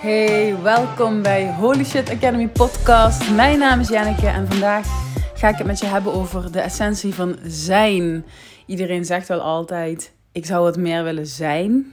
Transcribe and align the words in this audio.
Hey, 0.00 0.62
welkom 0.62 1.22
bij 1.22 1.54
Holy 1.54 1.84
Shit 1.84 2.10
Academy 2.10 2.48
podcast. 2.48 3.30
Mijn 3.30 3.58
naam 3.58 3.80
is 3.80 3.88
Janneke 3.88 4.26
en 4.26 4.46
vandaag 4.46 4.86
ga 5.34 5.48
ik 5.48 5.56
het 5.56 5.66
met 5.66 5.80
je 5.80 5.86
hebben 5.86 6.12
over 6.12 6.52
de 6.52 6.60
essentie 6.60 7.14
van 7.14 7.38
zijn. 7.44 8.24
Iedereen 8.66 9.04
zegt 9.04 9.28
wel 9.28 9.40
altijd, 9.40 10.12
ik 10.32 10.46
zou 10.46 10.62
wat 10.62 10.76
meer 10.76 11.04
willen 11.04 11.26
zijn. 11.26 11.92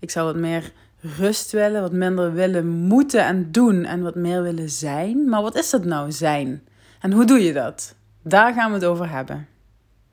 Ik 0.00 0.10
zou 0.10 0.26
wat 0.26 0.36
meer 0.36 0.72
rust 1.00 1.52
willen, 1.52 1.80
wat 1.80 1.92
minder 1.92 2.32
willen 2.32 2.66
moeten 2.66 3.24
en 3.24 3.52
doen 3.52 3.84
en 3.84 4.02
wat 4.02 4.14
meer 4.14 4.42
willen 4.42 4.70
zijn. 4.70 5.28
Maar 5.28 5.42
wat 5.42 5.56
is 5.56 5.70
dat 5.70 5.84
nou, 5.84 6.12
zijn? 6.12 6.62
En 7.00 7.12
hoe 7.12 7.24
doe 7.24 7.44
je 7.44 7.52
dat? 7.52 7.94
Daar 8.22 8.52
gaan 8.52 8.68
we 8.68 8.74
het 8.74 8.84
over 8.84 9.10
hebben. 9.10 9.48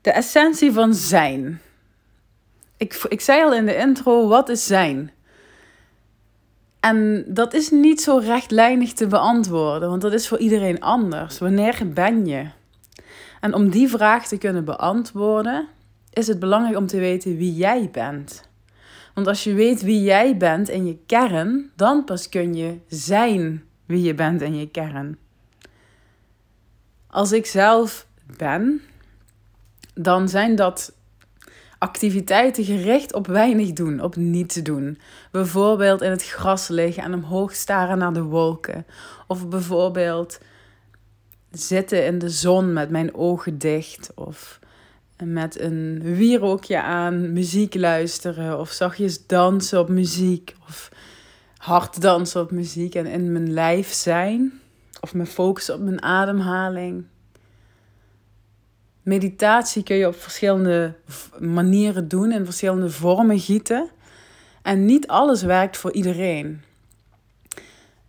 De 0.00 0.10
essentie 0.10 0.72
van 0.72 0.94
zijn. 0.94 1.60
Ik, 2.76 3.04
ik 3.08 3.20
zei 3.20 3.42
al 3.42 3.54
in 3.54 3.66
de 3.66 3.76
intro, 3.76 4.28
wat 4.28 4.48
is 4.48 4.66
zijn? 4.66 5.10
En 6.80 7.24
dat 7.28 7.54
is 7.54 7.70
niet 7.70 8.00
zo 8.00 8.18
rechtlijnig 8.18 8.92
te 8.92 9.06
beantwoorden, 9.06 9.88
want 9.88 10.02
dat 10.02 10.12
is 10.12 10.28
voor 10.28 10.38
iedereen 10.38 10.80
anders. 10.80 11.38
Wanneer 11.38 11.78
ben 11.94 12.26
je? 12.26 12.46
En 13.40 13.54
om 13.54 13.70
die 13.70 13.88
vraag 13.88 14.26
te 14.26 14.38
kunnen 14.38 14.64
beantwoorden, 14.64 15.68
is 16.12 16.26
het 16.26 16.38
belangrijk 16.38 16.76
om 16.76 16.86
te 16.86 16.98
weten 16.98 17.36
wie 17.36 17.54
jij 17.54 17.88
bent. 17.92 18.48
Want 19.14 19.26
als 19.26 19.44
je 19.44 19.54
weet 19.54 19.82
wie 19.82 20.02
jij 20.02 20.36
bent 20.36 20.68
in 20.68 20.86
je 20.86 20.98
kern, 21.06 21.70
dan 21.76 22.04
pas 22.04 22.28
kun 22.28 22.54
je 22.54 22.78
zijn 22.88 23.64
wie 23.86 24.02
je 24.02 24.14
bent 24.14 24.42
in 24.42 24.56
je 24.56 24.70
kern. 24.70 25.18
Als 27.06 27.32
ik 27.32 27.46
zelf 27.46 28.06
ben, 28.36 28.82
dan 29.94 30.28
zijn 30.28 30.54
dat 30.54 30.92
activiteiten 31.78 32.64
gericht 32.64 33.14
op 33.14 33.26
weinig 33.26 33.72
doen, 33.72 34.00
op 34.00 34.16
niets 34.16 34.54
doen. 34.54 34.98
Bijvoorbeeld 35.30 36.02
in 36.02 36.10
het 36.10 36.24
gras 36.24 36.68
liggen 36.68 37.02
en 37.02 37.14
omhoog 37.14 37.54
staren 37.54 37.98
naar 37.98 38.12
de 38.12 38.22
wolken. 38.22 38.86
Of 39.26 39.48
bijvoorbeeld 39.48 40.38
zitten 41.50 42.06
in 42.06 42.18
de 42.18 42.28
zon 42.28 42.72
met 42.72 42.90
mijn 42.90 43.14
ogen 43.14 43.58
dicht. 43.58 44.10
Of 44.14 44.58
met 45.24 45.60
een 45.60 46.00
wierookje 46.02 46.82
aan, 46.82 47.32
muziek 47.32 47.74
luisteren. 47.74 48.58
Of 48.58 48.70
zachtjes 48.70 49.26
dansen 49.26 49.80
op 49.80 49.88
muziek. 49.88 50.54
Of 50.68 50.88
hard 51.56 52.00
dansen 52.00 52.40
op 52.40 52.50
muziek 52.50 52.94
en 52.94 53.06
in 53.06 53.32
mijn 53.32 53.52
lijf 53.52 53.92
zijn. 53.92 54.60
Of 55.00 55.14
me 55.14 55.26
focussen 55.26 55.74
op 55.74 55.80
mijn 55.80 56.02
ademhaling. 56.02 57.04
Meditatie 59.06 59.82
kun 59.82 59.96
je 59.96 60.06
op 60.06 60.20
verschillende 60.20 60.94
manieren 61.38 62.08
doen, 62.08 62.32
in 62.32 62.44
verschillende 62.44 62.90
vormen 62.90 63.38
gieten. 63.38 63.88
En 64.62 64.84
niet 64.84 65.06
alles 65.06 65.42
werkt 65.42 65.76
voor 65.76 65.92
iedereen. 65.92 66.62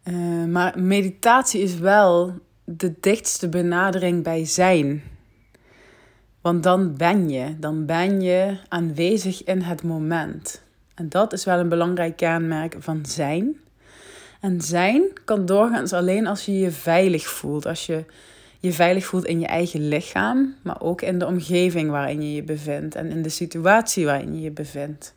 Uh, 0.03 0.45
maar 0.45 0.79
meditatie 0.79 1.61
is 1.61 1.77
wel 1.77 2.33
de 2.63 2.93
dichtste 2.99 3.49
benadering 3.49 4.23
bij 4.23 4.45
zijn. 4.45 5.03
Want 6.41 6.63
dan 6.63 6.95
ben 6.95 7.29
je, 7.29 7.59
dan 7.59 7.85
ben 7.85 8.21
je 8.21 8.57
aanwezig 8.67 9.43
in 9.43 9.61
het 9.61 9.83
moment. 9.83 10.61
En 10.95 11.09
dat 11.09 11.33
is 11.33 11.45
wel 11.45 11.59
een 11.59 11.69
belangrijk 11.69 12.15
kenmerk 12.15 12.75
van 12.79 13.05
zijn. 13.05 13.57
En 14.41 14.61
zijn 14.61 15.03
kan 15.25 15.45
doorgaans 15.45 15.93
alleen 15.93 16.27
als 16.27 16.45
je 16.45 16.59
je 16.59 16.71
veilig 16.71 17.27
voelt, 17.27 17.65
als 17.65 17.85
je 17.85 18.05
je 18.59 18.73
veilig 18.73 19.05
voelt 19.05 19.25
in 19.25 19.39
je 19.39 19.47
eigen 19.47 19.87
lichaam, 19.87 20.55
maar 20.61 20.81
ook 20.81 21.01
in 21.01 21.19
de 21.19 21.25
omgeving 21.25 21.89
waarin 21.89 22.21
je 22.21 22.33
je 22.33 22.43
bevindt 22.43 22.95
en 22.95 23.11
in 23.11 23.21
de 23.21 23.29
situatie 23.29 24.05
waarin 24.05 24.35
je 24.35 24.41
je 24.41 24.51
bevindt. 24.51 25.15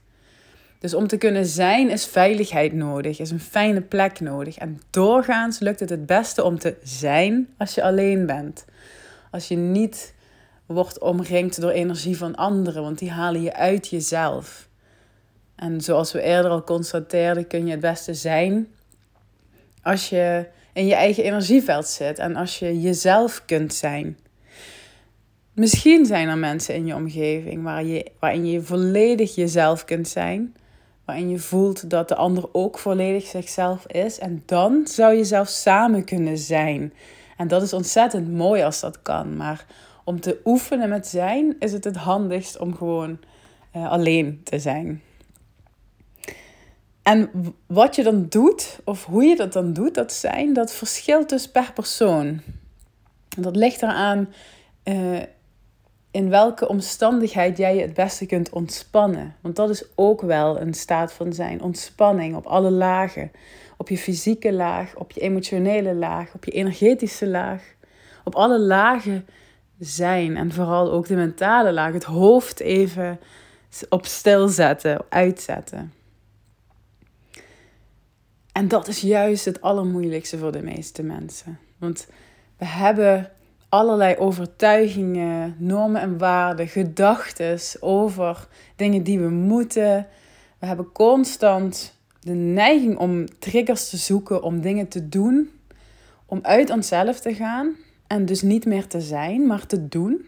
Dus 0.78 0.94
om 0.94 1.06
te 1.06 1.16
kunnen 1.16 1.46
zijn 1.46 1.90
is 1.90 2.06
veiligheid 2.06 2.72
nodig, 2.72 3.18
is 3.18 3.30
een 3.30 3.40
fijne 3.40 3.80
plek 3.80 4.20
nodig. 4.20 4.58
En 4.58 4.80
doorgaans 4.90 5.58
lukt 5.58 5.80
het 5.80 5.90
het 5.90 6.06
beste 6.06 6.44
om 6.44 6.58
te 6.58 6.76
zijn 6.82 7.48
als 7.58 7.74
je 7.74 7.82
alleen 7.82 8.26
bent. 8.26 8.64
Als 9.30 9.48
je 9.48 9.56
niet 9.56 10.14
wordt 10.66 11.00
omringd 11.00 11.60
door 11.60 11.70
energie 11.70 12.16
van 12.16 12.34
anderen, 12.34 12.82
want 12.82 12.98
die 12.98 13.10
halen 13.10 13.42
je 13.42 13.54
uit 13.54 13.88
jezelf. 13.88 14.68
En 15.56 15.80
zoals 15.80 16.12
we 16.12 16.22
eerder 16.22 16.50
al 16.50 16.64
constateerden, 16.64 17.46
kun 17.46 17.64
je 17.64 17.70
het 17.70 17.80
beste 17.80 18.14
zijn 18.14 18.68
als 19.82 20.08
je 20.08 20.46
in 20.72 20.86
je 20.86 20.94
eigen 20.94 21.24
energieveld 21.24 21.86
zit 21.86 22.18
en 22.18 22.36
als 22.36 22.58
je 22.58 22.80
jezelf 22.80 23.42
kunt 23.46 23.74
zijn. 23.74 24.18
Misschien 25.52 26.06
zijn 26.06 26.28
er 26.28 26.38
mensen 26.38 26.74
in 26.74 26.86
je 26.86 26.94
omgeving 26.94 27.62
waar 27.62 27.84
je, 27.84 28.06
waarin 28.18 28.46
je 28.46 28.62
volledig 28.62 29.34
jezelf 29.34 29.84
kunt 29.84 30.08
zijn. 30.08 30.54
Waarin 31.04 31.30
je 31.30 31.38
voelt 31.38 31.90
dat 31.90 32.08
de 32.08 32.14
ander 32.14 32.48
ook 32.52 32.78
volledig 32.78 33.26
zichzelf 33.26 33.86
is. 33.86 34.18
En 34.18 34.42
dan 34.46 34.86
zou 34.86 35.14
je 35.14 35.24
zelf 35.24 35.48
samen 35.48 36.04
kunnen 36.04 36.38
zijn. 36.38 36.92
En 37.36 37.48
dat 37.48 37.62
is 37.62 37.72
ontzettend 37.72 38.32
mooi 38.32 38.62
als 38.62 38.80
dat 38.80 39.02
kan. 39.02 39.36
Maar 39.36 39.66
om 40.04 40.20
te 40.20 40.40
oefenen 40.44 40.88
met 40.88 41.06
zijn 41.06 41.56
is 41.58 41.72
het 41.72 41.84
het 41.84 41.96
handigst 41.96 42.58
om 42.58 42.76
gewoon 42.76 43.18
uh, 43.76 43.90
alleen 43.90 44.40
te 44.44 44.58
zijn. 44.58 45.02
En 47.02 47.30
wat 47.66 47.96
je 47.96 48.02
dan 48.02 48.26
doet, 48.28 48.78
of 48.84 49.04
hoe 49.04 49.24
je 49.24 49.36
dat 49.36 49.52
dan 49.52 49.72
doet, 49.72 49.94
dat 49.94 50.12
zijn, 50.12 50.52
dat 50.52 50.72
verschilt 50.72 51.28
dus 51.28 51.50
per 51.50 51.72
persoon. 51.72 52.40
Dat 53.38 53.56
ligt 53.56 53.82
eraan 53.82 54.28
uh, 54.84 55.18
in 56.10 56.28
welke 56.28 56.68
omstandigheid 56.68 57.58
jij 57.58 57.74
je 57.74 57.80
het 57.80 57.94
beste 57.94 58.26
kunt 58.26 58.50
ontspannen. 58.50 59.34
Want 59.40 59.56
dat 59.56 59.70
is 59.70 59.84
ook 59.94 60.20
wel 60.20 60.60
een 60.60 60.74
staat 60.74 61.12
van 61.12 61.32
zijn. 61.32 61.62
Ontspanning 61.62 62.36
op 62.36 62.46
alle 62.46 62.70
lagen. 62.70 63.30
Op 63.76 63.88
je 63.88 63.98
fysieke 63.98 64.52
laag, 64.52 64.96
op 64.96 65.12
je 65.12 65.20
emotionele 65.20 65.94
laag, 65.94 66.34
op 66.34 66.44
je 66.44 66.50
energetische 66.50 67.26
laag. 67.26 67.62
Op 68.24 68.34
alle 68.34 68.58
lagen 68.58 69.26
zijn. 69.78 70.36
En 70.36 70.52
vooral 70.52 70.92
ook 70.92 71.06
de 71.06 71.14
mentale 71.14 71.72
laag. 71.72 71.92
Het 71.92 72.04
hoofd 72.04 72.60
even 72.60 73.20
op 73.88 74.06
stil 74.06 74.48
zetten, 74.48 75.04
uitzetten. 75.08 75.92
En 78.52 78.68
dat 78.68 78.88
is 78.88 79.00
juist 79.00 79.44
het 79.44 79.60
allermoeilijkste 79.60 80.38
voor 80.38 80.52
de 80.52 80.62
meeste 80.62 81.02
mensen. 81.02 81.58
Want 81.78 82.06
we 82.58 82.64
hebben 82.64 83.30
allerlei 83.68 84.16
overtuigingen, 84.16 85.54
normen 85.58 86.00
en 86.00 86.18
waarden, 86.18 86.68
gedachten 86.68 87.58
over 87.80 88.48
dingen 88.76 89.02
die 89.02 89.20
we 89.20 89.28
moeten. 89.28 90.06
We 90.58 90.66
hebben 90.66 90.92
constant 90.92 91.94
de 92.20 92.32
neiging 92.32 92.98
om 92.98 93.38
triggers 93.38 93.90
te 93.90 93.96
zoeken, 93.96 94.42
om 94.42 94.60
dingen 94.60 94.88
te 94.88 95.08
doen, 95.08 95.50
om 96.26 96.38
uit 96.42 96.70
onszelf 96.70 97.20
te 97.20 97.34
gaan 97.34 97.76
en 98.06 98.24
dus 98.24 98.42
niet 98.42 98.66
meer 98.66 98.86
te 98.86 99.00
zijn, 99.00 99.46
maar 99.46 99.66
te 99.66 99.88
doen. 99.88 100.26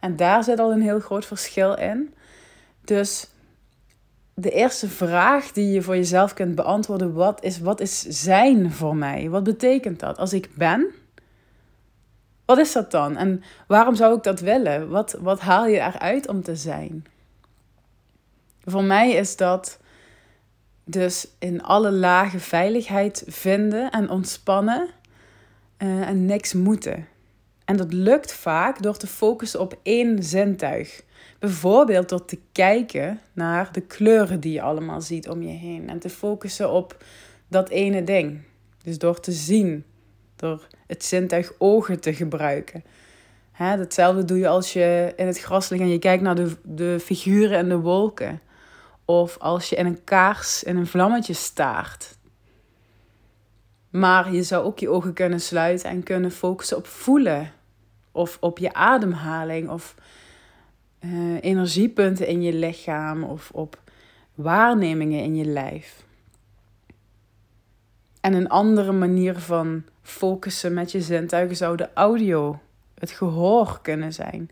En 0.00 0.16
daar 0.16 0.44
zit 0.44 0.58
al 0.58 0.72
een 0.72 0.82
heel 0.82 1.00
groot 1.00 1.26
verschil 1.26 1.74
in. 1.74 2.14
Dus 2.84 3.28
de 4.34 4.50
eerste 4.50 4.88
vraag 4.88 5.52
die 5.52 5.72
je 5.72 5.82
voor 5.82 5.96
jezelf 5.96 6.34
kunt 6.34 6.54
beantwoorden, 6.54 7.12
wat 7.12 7.42
is, 7.42 7.58
wat 7.60 7.80
is 7.80 8.00
zijn 8.00 8.72
voor 8.72 8.96
mij? 8.96 9.28
Wat 9.28 9.42
betekent 9.42 10.00
dat? 10.00 10.18
Als 10.18 10.32
ik 10.32 10.50
ben, 10.54 10.86
wat 12.44 12.58
is 12.58 12.72
dat 12.72 12.90
dan? 12.90 13.16
En 13.16 13.42
waarom 13.66 13.94
zou 13.94 14.16
ik 14.16 14.22
dat 14.22 14.40
willen? 14.40 14.88
Wat, 14.88 15.16
wat 15.20 15.40
haal 15.40 15.66
je 15.66 15.78
eruit 15.78 16.28
om 16.28 16.42
te 16.42 16.56
zijn? 16.56 17.06
Voor 18.64 18.84
mij 18.84 19.10
is 19.10 19.36
dat 19.36 19.78
dus 20.84 21.28
in 21.38 21.62
alle 21.62 21.92
lagen 21.92 22.40
veiligheid 22.40 23.24
vinden 23.26 23.90
en 23.90 24.10
ontspannen 24.10 24.88
uh, 25.78 26.08
en 26.08 26.26
niks 26.26 26.52
moeten. 26.52 27.06
En 27.64 27.76
dat 27.76 27.92
lukt 27.92 28.32
vaak 28.32 28.82
door 28.82 28.96
te 28.96 29.06
focussen 29.06 29.60
op 29.60 29.78
één 29.82 30.22
zintuig. 30.22 31.02
Bijvoorbeeld 31.44 32.08
door 32.08 32.24
te 32.24 32.38
kijken 32.52 33.20
naar 33.32 33.72
de 33.72 33.80
kleuren 33.80 34.40
die 34.40 34.52
je 34.52 34.62
allemaal 34.62 35.00
ziet 35.00 35.28
om 35.28 35.42
je 35.42 35.52
heen. 35.52 35.88
En 35.88 35.98
te 35.98 36.08
focussen 36.08 36.70
op 36.70 37.04
dat 37.48 37.68
ene 37.68 38.04
ding. 38.04 38.40
Dus 38.82 38.98
door 38.98 39.20
te 39.20 39.32
zien, 39.32 39.84
door 40.36 40.66
het 40.86 41.04
zintuig 41.04 41.52
ogen 41.58 42.00
te 42.00 42.14
gebruiken. 42.14 42.84
Hè, 43.52 43.66
hetzelfde 43.66 44.24
doe 44.24 44.38
je 44.38 44.48
als 44.48 44.72
je 44.72 45.12
in 45.16 45.26
het 45.26 45.40
gras 45.40 45.68
ligt 45.68 45.82
en 45.82 45.88
je 45.88 45.98
kijkt 45.98 46.22
naar 46.22 46.34
de, 46.34 46.56
de 46.62 47.00
figuren 47.00 47.58
en 47.58 47.68
de 47.68 47.78
wolken. 47.78 48.40
Of 49.04 49.38
als 49.38 49.68
je 49.68 49.76
in 49.76 49.86
een 49.86 50.04
kaars 50.04 50.62
in 50.62 50.76
een 50.76 50.86
vlammetje 50.86 51.34
staart. 51.34 52.16
Maar 53.90 54.32
je 54.32 54.42
zou 54.42 54.64
ook 54.64 54.78
je 54.78 54.88
ogen 54.88 55.12
kunnen 55.12 55.40
sluiten 55.40 55.90
en 55.90 56.02
kunnen 56.02 56.30
focussen 56.30 56.76
op 56.76 56.86
voelen. 56.86 57.52
Of 58.12 58.36
op 58.40 58.58
je 58.58 58.72
ademhaling. 58.72 59.68
Of 59.68 59.94
uh, 61.04 61.36
energiepunten 61.40 62.26
in 62.26 62.42
je 62.42 62.52
lichaam 62.52 63.24
of 63.24 63.50
op 63.52 63.82
waarnemingen 64.34 65.22
in 65.22 65.36
je 65.36 65.44
lijf. 65.44 66.04
En 68.20 68.32
een 68.32 68.48
andere 68.48 68.92
manier 68.92 69.38
van 69.38 69.82
focussen 70.02 70.74
met 70.74 70.92
je 70.92 71.00
zintuigen 71.00 71.56
zou 71.56 71.76
de 71.76 71.88
audio, 71.94 72.60
het 72.94 73.10
gehoor 73.10 73.78
kunnen 73.82 74.12
zijn. 74.12 74.50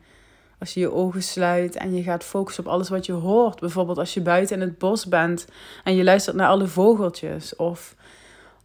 Als 0.59 0.75
je 0.75 0.81
je 0.81 0.93
ogen 0.93 1.23
sluit 1.23 1.77
en 1.77 1.95
je 1.95 2.03
gaat 2.03 2.25
focussen 2.25 2.65
op 2.65 2.71
alles 2.71 2.89
wat 2.89 3.07
je 3.07 3.13
hoort. 3.13 3.61
Bijvoorbeeld 3.61 3.99
als 3.99 4.15
je 4.15 4.21
buiten 4.21 4.57
in 4.57 4.63
het 4.63 4.79
bos 4.79 5.07
bent 5.07 5.47
en 5.85 5.95
je 5.95 6.05
luistert 6.05 6.37
naar 6.37 6.49
alle 6.49 6.67
vogeltjes. 6.67 7.57
Of 7.57 7.97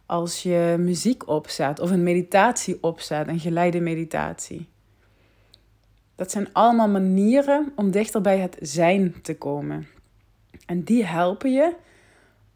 als 0.06 0.42
je 0.42 0.76
muziek 0.78 1.28
opzet 1.28 1.80
of 1.80 1.90
een 1.90 2.02
meditatie 2.02 2.78
opzet, 2.80 3.28
een 3.28 3.40
geleide 3.40 3.80
meditatie. 3.80 4.68
Dat 6.18 6.30
zijn 6.30 6.52
allemaal 6.52 6.88
manieren 6.88 7.72
om 7.76 7.90
dichter 7.90 8.20
bij 8.20 8.38
het 8.38 8.56
zijn 8.60 9.14
te 9.22 9.36
komen. 9.36 9.86
En 10.66 10.82
die 10.82 11.04
helpen 11.04 11.52
je 11.52 11.74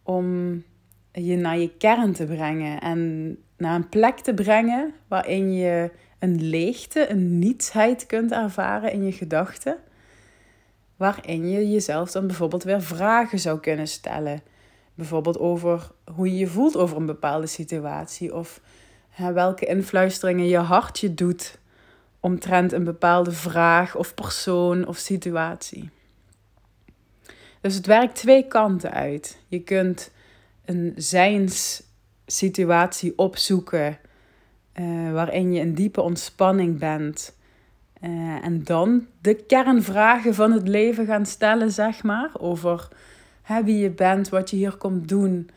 om 0.02 0.62
je 1.12 1.36
naar 1.36 1.58
je 1.58 1.76
kern 1.76 2.12
te 2.12 2.24
brengen 2.24 2.80
en 2.80 3.36
naar 3.56 3.74
een 3.74 3.88
plek 3.88 4.18
te 4.18 4.34
brengen 4.34 4.94
waarin 5.08 5.52
je 5.52 5.90
een 6.18 6.42
leegte, 6.42 7.10
een 7.10 7.38
nietsheid 7.38 8.06
kunt 8.06 8.32
ervaren 8.32 8.92
in 8.92 9.04
je 9.04 9.12
gedachten. 9.12 9.76
Waarin 10.96 11.48
je 11.48 11.70
jezelf 11.70 12.10
dan 12.10 12.26
bijvoorbeeld 12.26 12.64
weer 12.64 12.82
vragen 12.82 13.38
zou 13.38 13.60
kunnen 13.60 13.88
stellen. 13.88 14.42
Bijvoorbeeld 14.94 15.38
over 15.38 15.90
hoe 16.14 16.30
je 16.30 16.38
je 16.38 16.46
voelt 16.46 16.76
over 16.76 16.96
een 16.96 17.06
bepaalde 17.06 17.46
situatie. 17.46 18.34
Of 18.34 18.60
welke 19.16 19.66
influisteringen 19.66 20.46
je 20.46 20.58
hart 20.58 20.98
je 20.98 21.14
doet 21.14 21.60
omtrent 22.22 22.72
een 22.72 22.84
bepaalde 22.84 23.32
vraag 23.32 23.96
of 23.96 24.14
persoon 24.14 24.86
of 24.86 24.96
situatie. 24.96 25.90
Dus 27.60 27.74
het 27.74 27.86
werkt 27.86 28.14
twee 28.14 28.46
kanten 28.46 28.92
uit. 28.92 29.38
Je 29.48 29.62
kunt 29.62 30.10
een 30.64 30.92
zijnssituatie 30.96 33.18
opzoeken 33.18 33.98
uh, 34.74 35.12
waarin 35.12 35.52
je 35.52 35.60
in 35.60 35.74
diepe 35.74 36.00
ontspanning 36.00 36.78
bent. 36.78 37.36
Uh, 38.00 38.44
en 38.44 38.64
dan 38.64 39.06
de 39.20 39.34
kernvragen 39.34 40.34
van 40.34 40.52
het 40.52 40.68
leven 40.68 41.06
gaan 41.06 41.26
stellen, 41.26 41.70
zeg 41.70 42.02
maar. 42.02 42.30
Over 42.38 42.88
wie 43.64 43.78
je 43.78 43.90
bent, 43.90 44.28
wat 44.28 44.50
je 44.50 44.56
hier 44.56 44.76
komt 44.76 45.08
doen 45.08 45.50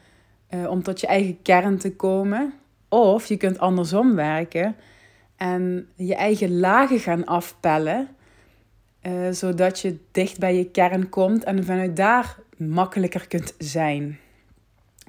uh, 0.50 0.70
om 0.70 0.84
tot 0.84 1.02
je 1.02 1.08
eigen 1.08 1.42
kern 1.42 1.78
te 1.78 1.96
komen. 1.96 2.54
Of 2.90 3.26
je 3.26 3.38
kunt 3.38 3.60
andersom 3.60 4.16
werken 4.16 4.76
en 5.38 5.88
je 5.96 6.16
eigen 6.16 6.60
lagen 6.60 7.00
gaan 7.00 7.26
afpellen. 7.26 8.08
Uh, 9.02 9.32
zodat 9.32 9.80
je 9.80 9.98
dicht 10.12 10.40
bij 10.40 10.56
je 10.58 10.66
kern 10.72 11.10
komt 11.10 11.44
en 11.44 11.66
vanuit 11.66 11.96
daar 11.96 12.38
makkelijker 12.58 13.28
kunt 13.28 13.54
zijn. 13.58 14.20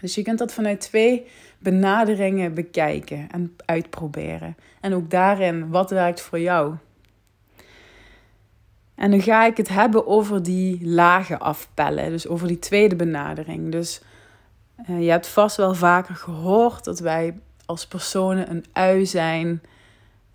Dus 0.01 0.15
je 0.15 0.23
kunt 0.23 0.39
dat 0.39 0.53
vanuit 0.53 0.81
twee 0.81 1.27
benaderingen 1.59 2.55
bekijken 2.55 3.29
en 3.31 3.57
uitproberen. 3.65 4.57
En 4.81 4.95
ook 4.95 5.11
daarin, 5.11 5.69
wat 5.69 5.91
werkt 5.91 6.21
voor 6.21 6.41
jou? 6.41 6.75
En 8.95 9.11
nu 9.11 9.21
ga 9.21 9.47
ik 9.47 9.57
het 9.57 9.69
hebben 9.69 10.07
over 10.07 10.43
die 10.43 10.87
lagen 10.87 11.39
afpellen, 11.39 12.11
dus 12.11 12.29
over 12.29 12.49
die 12.49 12.59
tweede 12.59 12.97
benadering. 12.97 13.73
Dus 13.73 14.03
uh, 14.91 15.03
je 15.03 15.11
hebt 15.11 15.27
vast 15.27 15.57
wel 15.57 15.75
vaker 15.75 16.15
gehoord 16.15 16.85
dat 16.85 16.99
wij 16.99 17.39
als 17.65 17.87
personen 17.87 18.51
een 18.51 18.65
ui 18.73 19.07
zijn, 19.07 19.63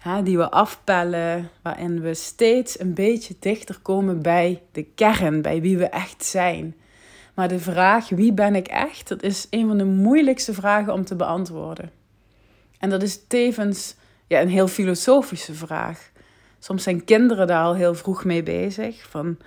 hè, 0.02 0.24
die 0.24 0.38
we 0.38 0.52
afpellen, 0.52 1.50
waarin 1.62 2.02
we 2.02 2.14
steeds 2.14 2.80
een 2.80 2.94
beetje 2.94 3.36
dichter 3.40 3.80
komen 3.82 4.22
bij 4.22 4.62
de 4.72 4.84
kern, 4.84 5.42
bij 5.42 5.62
wie 5.62 5.78
we 5.78 5.86
echt 5.86 6.26
zijn. 6.26 6.76
Maar 7.34 7.48
de 7.48 7.60
vraag 7.60 8.10
wie 8.10 8.34
ben 8.34 8.56
ik 8.56 8.68
echt, 8.68 9.08
dat 9.08 9.24
is 9.24 9.48
een 9.50 9.68
van 9.68 9.78
de 9.78 9.86
moeilijkste 9.86 10.54
vragen 10.54 10.94
om 10.94 11.06
te 11.06 11.16
beantwoorden. 11.16 11.92
En 12.80 12.90
dat 12.90 13.04
is 13.04 13.28
tevens 13.28 13.96
ja, 14.28 14.42
een 14.42 14.50
heel 14.50 14.68
filosofische 14.68 15.54
vraag. 15.54 16.12
Soms 16.60 16.84
zijn 16.84 17.04
kinderen 17.04 17.48
daar 17.48 17.64
al 17.64 17.76
heel 17.76 17.96
vroeg 17.96 18.24
mee 18.24 18.44
bezig. 18.44 19.10
Van, 19.10 19.38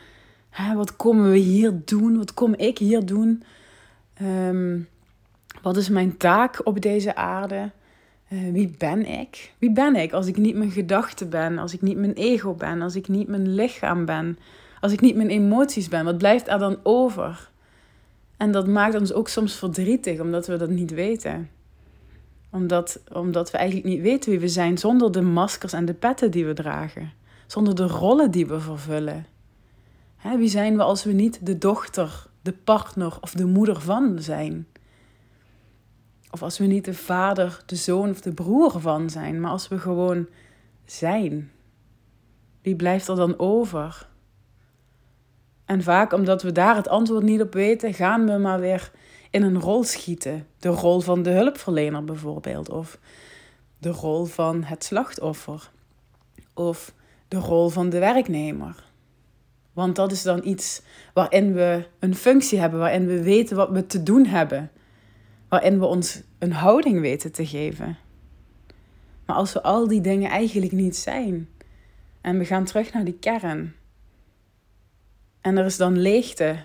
hè, 0.51 0.75
wat 0.75 0.97
komen 0.97 1.31
we 1.31 1.37
hier 1.37 1.81
doen? 1.85 2.17
Wat 2.17 2.35
kom 2.35 2.55
ik 2.55 2.79
hier 2.79 3.07
doen? 3.07 3.43
Ehm, 4.15 4.81
wat 5.63 5.77
is 5.77 5.89
mijn 5.89 6.17
taak 6.17 6.67
op 6.67 6.81
deze 6.81 7.17
aarde? 7.17 7.71
Uh, 8.35 8.53
wie 8.53 8.75
ben 8.79 9.07
ik? 9.07 9.53
Wie 9.59 9.73
ben 9.73 9.97
ik 9.97 10.13
als 10.13 10.27
ik 10.27 10.37
niet 10.37 10.57
mijn 10.57 10.71
gedachten 10.71 11.31
ben? 11.31 11.59
Als 11.59 11.75
ik 11.75 11.83
niet 11.83 11.97
mijn 11.97 12.13
ego 12.13 12.55
ben? 12.55 12.83
Als 12.83 12.95
ik 12.95 13.09
niet 13.09 13.29
mijn 13.29 13.55
lichaam 13.55 14.05
ben? 14.05 14.39
Als 14.81 14.93
ik 14.93 15.01
niet 15.01 15.17
mijn 15.17 15.29
emoties 15.29 15.89
ben? 15.89 16.05
Wat 16.05 16.19
blijft 16.19 16.49
er 16.49 16.59
dan 16.59 16.79
over? 16.83 17.51
En 18.37 18.53
dat 18.53 18.67
maakt 18.67 18.95
ons 18.95 19.13
ook 19.13 19.29
soms 19.29 19.57
verdrietig, 19.57 20.21
omdat 20.21 20.47
we 20.47 20.57
dat 20.57 20.69
niet 20.69 20.91
weten. 20.91 21.51
Omdat, 22.51 23.01
omdat 23.13 23.51
we 23.51 23.59
eigenlijk 23.59 23.89
niet 23.89 24.01
weten 24.01 24.31
wie 24.31 24.41
we 24.41 24.49
zijn 24.49 24.79
zonder 24.79 25.13
de 25.13 25.23
maskers 25.23 25.73
en 25.73 25.85
de 25.85 25.95
petten 25.95 26.31
die 26.31 26.47
we 26.47 26.53
dragen. 26.53 27.13
Zonder 27.47 27.75
de 27.75 27.87
rollen 27.87 28.31
die 28.31 28.47
we 28.47 28.61
vervullen. 28.61 29.27
Hè, 30.17 30.39
wie 30.39 30.49
zijn 30.49 30.77
we 30.77 30.83
als 30.83 31.05
we 31.05 31.13
niet 31.13 31.47
de 31.47 31.59
dochter, 31.59 32.27
de 32.43 32.53
partner 32.53 33.17
of 33.21 33.33
de 33.33 33.47
moeder 33.47 33.81
van 33.81 34.17
zijn? 34.19 34.67
Of 36.35 36.43
als 36.43 36.59
we 36.59 36.65
niet 36.65 36.85
de 36.85 36.95
vader, 36.95 37.63
de 37.67 37.77
zoon 37.77 38.11
of 38.11 38.21
de 38.21 38.33
broer 38.33 38.81
van 38.81 39.11
zijn, 39.11 39.41
maar 39.41 39.51
als 39.51 39.69
we 39.69 39.79
gewoon 39.79 40.29
zijn. 40.85 41.51
Wie 42.63 42.77
blijft 42.77 43.09
er 43.09 43.17
dan 43.17 43.39
over? 43.39 44.09
En 45.65 45.83
vaak 45.83 46.13
omdat 46.13 46.43
we 46.43 46.53
daar 46.53 46.77
het 46.77 46.89
antwoord 46.89 47.23
niet 47.23 47.41
op 47.41 47.53
weten, 47.53 47.95
gaan 47.95 48.27
we 48.27 48.39
maar 48.39 48.61
weer 48.61 48.91
in 49.31 49.43
een 49.43 49.61
rol 49.61 49.85
schieten. 49.85 50.47
De 50.59 50.69
rol 50.69 51.01
van 51.01 51.23
de 51.23 51.31
hulpverlener 51.31 52.05
bijvoorbeeld, 52.05 52.71
of 52.71 52.99
de 53.79 53.91
rol 53.91 54.25
van 54.25 54.63
het 54.63 54.85
slachtoffer, 54.85 55.71
of 56.55 56.95
de 57.29 57.39
rol 57.39 57.69
van 57.69 57.89
de 57.89 57.99
werknemer. 57.99 58.85
Want 59.73 59.97
dat 59.97 60.13
is 60.13 60.23
dan 60.23 60.41
iets 60.45 60.83
waarin 61.13 61.53
we 61.53 61.87
een 61.99 62.15
functie 62.15 62.59
hebben, 62.59 62.79
waarin 62.79 63.07
we 63.07 63.23
weten 63.23 63.57
wat 63.57 63.71
we 63.71 63.87
te 63.87 64.03
doen 64.03 64.27
hebben, 64.27 64.71
waarin 65.55 65.79
we 65.79 65.87
ons 65.87 66.21
een 66.39 66.53
houding 66.53 67.01
weten 67.01 67.33
te 67.33 67.47
geven. 67.47 67.99
Maar 69.27 69.37
als 69.37 69.53
we 69.53 69.63
al 69.63 69.89
die 69.89 70.01
dingen 70.01 70.31
eigenlijk 70.31 70.73
niet 70.73 70.97
zijn 70.97 71.49
en 72.21 72.39
we 72.39 72.45
gaan 72.45 72.65
terug 72.65 72.93
naar 72.93 73.05
die 73.05 73.19
kern, 73.19 73.75
en 75.41 75.57
er 75.57 75.65
is 75.65 75.77
dan 75.77 75.99
leegte. 75.99 76.57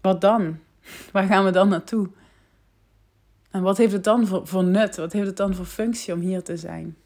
Wat 0.00 0.20
dan? 0.20 0.58
Waar 1.12 1.26
gaan 1.26 1.44
we 1.44 1.50
dan 1.50 1.68
naartoe? 1.68 2.08
En 3.50 3.62
wat 3.62 3.76
heeft 3.76 3.92
het 3.92 4.04
dan 4.04 4.26
voor, 4.26 4.46
voor 4.46 4.64
nut? 4.64 4.96
Wat 4.96 5.12
heeft 5.12 5.26
het 5.26 5.36
dan 5.36 5.54
voor 5.54 5.64
functie 5.64 6.14
om 6.14 6.20
hier 6.20 6.42
te 6.42 6.56
zijn? 6.56 6.96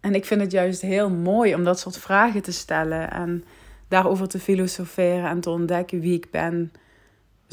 En 0.00 0.14
ik 0.14 0.24
vind 0.24 0.40
het 0.40 0.52
juist 0.52 0.80
heel 0.80 1.10
mooi 1.10 1.54
om 1.54 1.64
dat 1.64 1.78
soort 1.78 1.98
vragen 1.98 2.42
te 2.42 2.52
stellen 2.52 3.10
en 3.10 3.44
daarover 3.88 4.28
te 4.28 4.38
filosoferen 4.38 5.28
en 5.28 5.40
te 5.40 5.50
ontdekken 5.50 6.00
wie 6.00 6.14
ik 6.14 6.30
ben, 6.30 6.72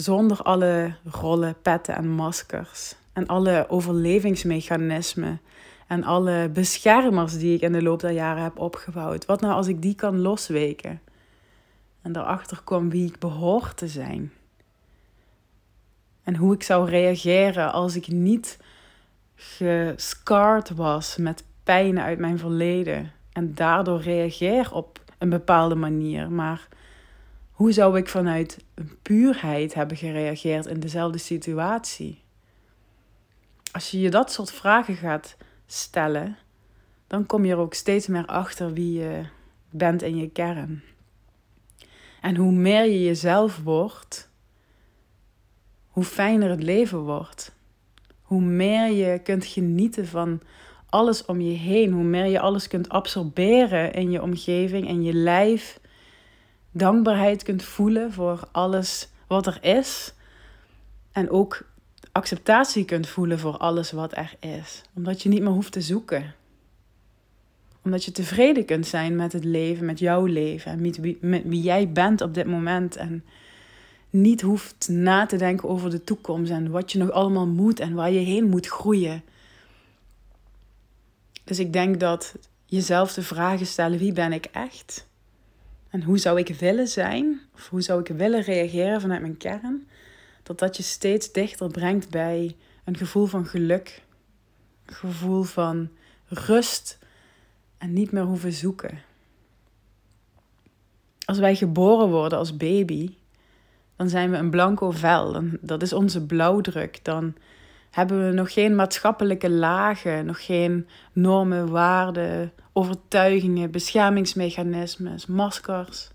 zonder 0.01 0.41
alle 0.41 0.96
rollen, 1.03 1.56
petten 1.62 1.96
en 1.96 2.10
maskers 2.10 2.96
en 3.13 3.27
alle 3.27 3.65
overlevingsmechanismen 3.70 5.41
en 5.88 6.03
alle 6.03 6.50
beschermers 6.53 7.38
die 7.38 7.56
ik 7.56 7.62
in 7.62 7.72
de 7.72 7.82
loop 7.82 8.00
der 8.00 8.12
jaren 8.12 8.44
heb 8.44 8.60
opgebouwd. 8.60 9.25
Wat 9.25 9.41
nou 9.41 9.53
als 9.53 9.68
ik 9.68 9.82
die 9.82 9.96
kan 9.96 10.20
losweken? 10.20 11.01
En 12.01 12.12
daarachter 12.12 12.62
kwam 12.63 12.89
wie 12.89 13.08
ik 13.08 13.20
behoor 13.20 13.74
te 13.74 13.88
zijn. 13.88 14.32
En 16.24 16.36
hoe 16.36 16.53
ik 16.53 16.63
zou 16.63 16.89
reageren 16.89 17.72
als 17.72 17.96
ik 17.96 18.08
niet 18.08 18.60
gescarred 19.36 20.70
was 20.70 21.18
met 21.18 21.44
pijn 21.63 22.00
uit 22.00 22.20
mijn 22.20 22.38
verleden. 22.38 23.12
En 23.32 23.53
daardoor 23.53 24.01
reageer 24.01 24.74
op 24.74 25.00
een 25.18 25.29
bepaalde 25.29 25.75
manier. 25.75 26.32
Maar 26.32 26.68
hoe 27.60 27.72
zou 27.72 27.98
ik 27.98 28.08
vanuit 28.08 28.58
puurheid 29.01 29.74
hebben 29.74 29.98
gereageerd 29.98 30.66
in 30.66 30.80
dezelfde 30.80 31.18
situatie? 31.18 32.22
Als 33.72 33.92
je 33.92 34.00
je 34.00 34.10
dat 34.10 34.32
soort 34.32 34.51
vragen 34.51 34.96
gaat 34.96 35.36
stellen, 35.66 36.38
dan 37.08 37.25
kom 37.25 37.46
je 37.46 37.51
er 37.51 37.58
ook 37.58 37.74
steeds 37.74 38.08
meer 38.08 38.25
achter 38.25 38.74
wie 38.74 39.00
je 39.00 39.24
bent 39.70 40.01
in 40.01 40.18
je 40.18 40.30
kern. 40.30 40.84
En 42.22 42.36
hoe 42.36 42.51
meer 42.51 42.84
je 42.84 43.04
jezelf 43.04 43.60
wordt, 43.63 44.30
hoe 45.88 46.04
fijner 46.04 46.50
het 46.50 46.63
leven 46.63 47.00
wordt. 47.00 47.56
Hoe 48.22 48.42
meer 48.42 48.92
je 48.92 49.20
kunt 49.20 49.46
genieten 49.46 50.08
van 50.08 50.42
alles 50.89 51.25
om 51.25 51.42
je 51.42 51.58
heen, 51.58 51.92
hoe 51.92 52.04
meer 52.04 52.25
je 52.25 52.39
alles 52.39 52.68
kunt 52.68 52.89
absorberen 52.89 53.94
in 53.94 54.12
je 54.12 54.22
omgeving 54.22 54.88
en 54.88 55.04
je 55.04 55.13
lijf. 55.13 55.80
Dankbaarheid 56.79 57.43
kunt 57.43 57.63
voelen 57.63 58.13
voor 58.13 58.48
alles 58.51 59.09
wat 59.27 59.45
er 59.45 59.63
is. 59.63 60.13
En 61.12 61.29
ook 61.29 61.65
acceptatie 62.12 62.86
kunt 62.86 63.07
voelen 63.07 63.39
voor 63.39 63.57
alles 63.57 63.91
wat 63.91 64.17
er 64.17 64.36
is. 64.39 64.81
Omdat 64.95 65.21
je 65.21 65.29
niet 65.29 65.41
meer 65.41 65.51
hoeft 65.51 65.71
te 65.71 65.81
zoeken. 65.81 66.33
Omdat 67.81 68.03
je 68.03 68.12
tevreden 68.12 68.65
kunt 68.65 68.88
zijn 68.88 69.15
met 69.15 69.33
het 69.33 69.43
leven, 69.43 69.86
met 69.86 70.00
jouw 70.00 70.25
leven 70.25 70.71
en 70.71 70.81
met 70.81 70.98
wie, 70.98 71.17
met 71.21 71.43
wie 71.45 71.62
jij 71.62 71.91
bent 71.91 72.21
op 72.21 72.33
dit 72.33 72.45
moment. 72.45 72.95
En 72.95 73.24
niet 74.09 74.41
hoeft 74.41 74.88
na 74.89 75.25
te 75.25 75.38
denken 75.38 75.69
over 75.69 75.89
de 75.89 76.03
toekomst 76.03 76.51
en 76.51 76.71
wat 76.71 76.91
je 76.91 76.98
nog 76.98 77.12
allemaal 77.12 77.48
moet 77.48 77.79
en 77.79 77.93
waar 77.93 78.12
je 78.12 78.19
heen 78.19 78.50
moet 78.50 78.67
groeien. 78.67 79.24
Dus 81.43 81.59
ik 81.59 81.74
denk 81.74 82.00
dat 82.00 82.36
jezelf 82.65 83.13
de 83.13 83.21
vragen 83.21 83.65
stellen: 83.65 84.00
wie 84.00 84.13
ben 84.13 84.33
ik 84.33 84.45
echt? 84.45 85.07
En 85.89 86.03
hoe 86.03 86.17
zou 86.17 86.39
ik 86.39 86.48
willen 86.60 86.88
zijn? 86.88 87.41
Of 87.55 87.69
hoe 87.69 87.81
zou 87.81 88.00
ik 88.00 88.08
willen 88.08 88.41
reageren 88.41 89.01
vanuit 89.01 89.22
mijn 89.22 89.38
kern? 89.38 89.88
dat 90.50 90.60
dat 90.60 90.77
je 90.77 90.84
steeds 90.84 91.31
dichter 91.31 91.67
brengt 91.67 92.10
bij 92.10 92.55
een 92.84 92.98
gevoel 92.98 93.25
van 93.25 93.46
geluk, 93.46 94.03
een 94.86 94.93
gevoel 94.93 95.43
van 95.43 95.89
rust 96.27 97.00
en 97.77 97.93
niet 97.93 98.12
meer 98.12 98.24
hoeven 98.24 98.53
zoeken. 98.53 99.01
Als 101.25 101.39
wij 101.39 101.55
geboren 101.55 102.10
worden 102.10 102.38
als 102.38 102.58
baby, 102.58 103.15
dan 103.96 104.10
zijn 104.10 104.31
we 104.31 104.38
een 104.38 104.50
blanco 104.50 104.91
vel. 104.91 105.43
Dat 105.62 105.81
is 105.81 105.93
onze 105.93 106.25
blauwdruk. 106.25 107.00
Dan 107.03 107.34
hebben 107.91 108.27
we 108.27 108.34
nog 108.34 108.53
geen 108.53 108.75
maatschappelijke 108.75 109.50
lagen, 109.50 110.25
nog 110.25 110.46
geen 110.46 110.88
normen, 111.13 111.69
waarden, 111.69 112.53
overtuigingen, 112.74 113.72
beschermingsmechanismes, 113.72 115.25
maskers. 115.25 116.10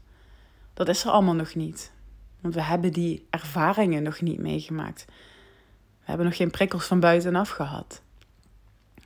Dat 0.75 0.88
is 0.88 1.04
er 1.04 1.11
allemaal 1.11 1.35
nog 1.35 1.54
niet. 1.54 1.93
Want 2.40 2.54
we 2.54 2.62
hebben 2.62 2.93
die 2.93 3.26
ervaringen 3.31 4.02
nog 4.02 4.21
niet 4.21 4.38
meegemaakt. 4.38 5.04
We 5.99 6.11
hebben 6.11 6.26
nog 6.26 6.37
geen 6.37 6.50
prikkels 6.50 6.87
van 6.87 7.00
buitenaf 7.00 7.49
gehad. 7.49 8.02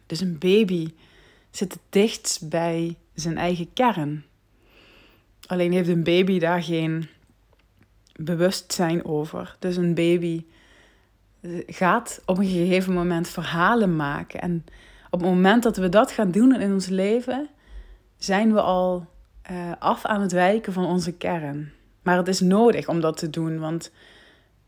Dus 0.06 0.20
een 0.20 0.38
baby 0.38 0.94
zit 1.50 1.72
het 1.72 1.82
dichtst 1.90 2.48
bij 2.48 2.96
zijn 3.14 3.38
eigen 3.38 3.72
kern. 3.72 4.24
Alleen 5.46 5.72
heeft 5.72 5.88
een 5.88 6.04
baby 6.04 6.38
daar 6.38 6.62
geen 6.62 7.08
bewustzijn 8.16 9.04
over. 9.04 9.56
Dus 9.58 9.76
een 9.76 9.94
baby 9.94 10.44
gaat 11.66 12.22
op 12.24 12.38
een 12.38 12.46
gegeven 12.46 12.92
moment 12.92 13.28
verhalen 13.28 13.96
maken. 13.96 14.40
En 14.40 14.64
op 15.10 15.20
het 15.20 15.28
moment 15.28 15.62
dat 15.62 15.76
we 15.76 15.88
dat 15.88 16.10
gaan 16.10 16.30
doen 16.30 16.60
in 16.60 16.72
ons 16.72 16.86
leven, 16.86 17.48
zijn 18.16 18.52
we 18.52 18.60
al 18.60 19.06
uh, 19.50 19.72
af 19.78 20.04
aan 20.04 20.20
het 20.20 20.32
wijken 20.32 20.72
van 20.72 20.84
onze 20.84 21.12
kern. 21.12 21.72
Maar 22.02 22.16
het 22.16 22.28
is 22.28 22.40
nodig 22.40 22.88
om 22.88 23.00
dat 23.00 23.16
te 23.16 23.30
doen, 23.30 23.58
want 23.58 23.92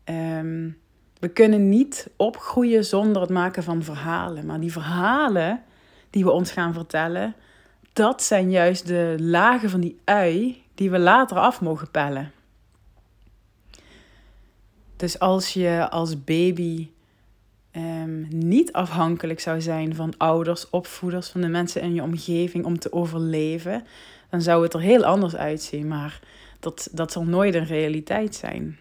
um, 0.05 0.77
we 1.19 1.27
kunnen 1.27 1.69
niet 1.69 2.09
opgroeien 2.15 2.85
zonder 2.85 3.21
het 3.21 3.31
maken 3.31 3.63
van 3.63 3.83
verhalen. 3.83 4.45
Maar 4.45 4.59
die 4.59 4.71
verhalen 4.71 5.63
die 6.09 6.23
we 6.23 6.31
ons 6.31 6.51
gaan 6.51 6.73
vertellen, 6.73 7.35
dat 7.93 8.23
zijn 8.23 8.51
juist 8.51 8.87
de 8.87 9.15
lagen 9.19 9.69
van 9.69 9.79
die 9.79 9.99
ui 10.05 10.63
die 10.75 10.91
we 10.91 10.99
later 10.99 11.37
af 11.37 11.61
mogen 11.61 11.91
pellen. 11.91 12.31
Dus 15.01 15.19
als 15.19 15.53
je 15.53 15.87
als 15.89 16.23
baby 16.23 16.89
um, 17.75 18.27
niet 18.29 18.73
afhankelijk 18.73 19.39
zou 19.39 19.61
zijn 19.61 19.95
van 19.95 20.13
ouders, 20.17 20.69
opvoeders, 20.69 21.29
van 21.29 21.41
de 21.41 21.47
mensen 21.47 21.81
in 21.81 21.93
je 21.93 22.01
omgeving 22.01 22.65
om 22.65 22.79
te 22.79 22.93
overleven, 22.93 23.83
dan 24.29 24.41
zou 24.41 24.63
het 24.63 24.73
er 24.73 24.79
heel 24.79 25.03
anders 25.03 25.35
uitzien. 25.35 25.87
Maar 25.87 26.19
dat, 26.59 26.89
dat 26.91 27.11
zal 27.11 27.23
nooit 27.23 27.55
een 27.55 27.65
realiteit 27.65 28.35
zijn. 28.35 28.79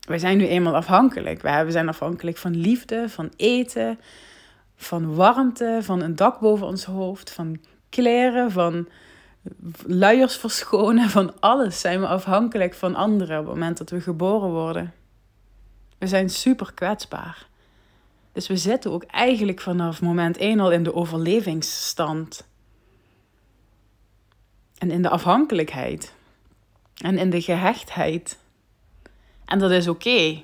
Wij 0.00 0.18
zijn 0.18 0.38
nu 0.38 0.46
eenmaal 0.46 0.74
afhankelijk. 0.74 1.42
We 1.42 1.66
zijn 1.68 1.88
afhankelijk 1.88 2.36
van 2.36 2.56
liefde, 2.56 3.08
van 3.08 3.30
eten, 3.36 3.98
van 4.76 5.14
warmte, 5.14 5.78
van 5.82 6.02
een 6.02 6.16
dak 6.16 6.40
boven 6.40 6.66
ons 6.66 6.84
hoofd, 6.84 7.30
van 7.30 7.60
kleren, 7.88 8.50
van 8.50 8.88
luiers 9.86 10.36
verschonen, 10.36 11.10
van 11.10 11.40
alles 11.40 11.80
zijn 11.80 12.00
we 12.00 12.06
afhankelijk 12.06 12.74
van 12.74 12.94
anderen 12.94 13.38
op 13.38 13.44
het 13.44 13.54
moment 13.54 13.78
dat 13.78 13.90
we 13.90 14.00
geboren 14.00 14.50
worden. 14.50 14.92
We 16.02 16.08
zijn 16.08 16.30
super 16.30 16.72
kwetsbaar. 16.74 17.46
Dus 18.32 18.46
we 18.46 18.56
zitten 18.56 18.90
ook 18.92 19.02
eigenlijk 19.02 19.60
vanaf 19.60 20.00
moment 20.00 20.36
1 20.36 20.60
al 20.60 20.70
in 20.70 20.82
de 20.82 20.94
overlevingsstand. 20.94 22.46
En 24.78 24.90
in 24.90 25.02
de 25.02 25.08
afhankelijkheid. 25.08 26.14
En 26.96 27.18
in 27.18 27.30
de 27.30 27.40
gehechtheid. 27.40 28.38
En 29.44 29.58
dat 29.58 29.70
is 29.70 29.88
oké. 29.88 30.42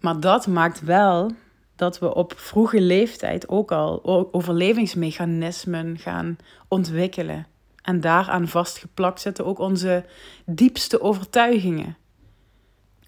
Maar 0.00 0.20
dat 0.20 0.46
maakt 0.46 0.80
wel 0.80 1.30
dat 1.76 1.98
we 1.98 2.14
op 2.14 2.32
vroege 2.36 2.80
leeftijd 2.80 3.48
ook 3.48 3.72
al 3.72 4.04
overlevingsmechanismen 4.32 5.98
gaan 5.98 6.36
ontwikkelen. 6.68 7.46
En 7.82 8.00
daaraan 8.00 8.48
vastgeplakt 8.48 9.20
zitten 9.20 9.46
ook 9.46 9.58
onze 9.58 10.04
diepste 10.44 11.00
overtuigingen. 11.00 11.96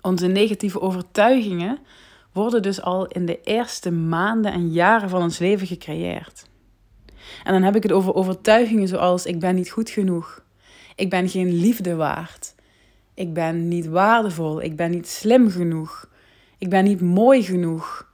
Onze 0.07 0.27
negatieve 0.27 0.81
overtuigingen 0.81 1.79
worden 2.33 2.63
dus 2.63 2.83
al 2.83 3.07
in 3.07 3.27
de 3.27 3.41
eerste 3.41 3.91
maanden 3.91 4.53
en 4.53 4.73
jaren 4.73 5.09
van 5.09 5.23
ons 5.23 5.39
leven 5.39 5.67
gecreëerd. 5.67 6.47
En 7.45 7.53
dan 7.53 7.63
heb 7.63 7.77
ik 7.77 7.83
het 7.83 7.93
over 7.93 8.15
overtuigingen 8.15 8.89
zoals 8.89 9.27
ik 9.27 9.41
ben 9.41 9.55
niet 9.55 9.71
goed 9.71 9.91
genoeg. 9.91 10.45
Ik 10.95 11.11
ben 11.11 11.29
geen 11.29 11.53
liefde 11.53 11.95
waard. 11.95 12.55
Ik 13.15 13.35
ben 13.35 13.69
niet 13.69 13.87
waardevol. 13.87 14.63
Ik 14.63 14.77
ben 14.77 14.91
niet 14.91 15.09
slim 15.09 15.51
genoeg. 15.51 16.09
Ik 16.59 16.71
ben 16.71 16.85
niet 16.85 17.01
mooi 17.01 17.43
genoeg. 17.43 18.11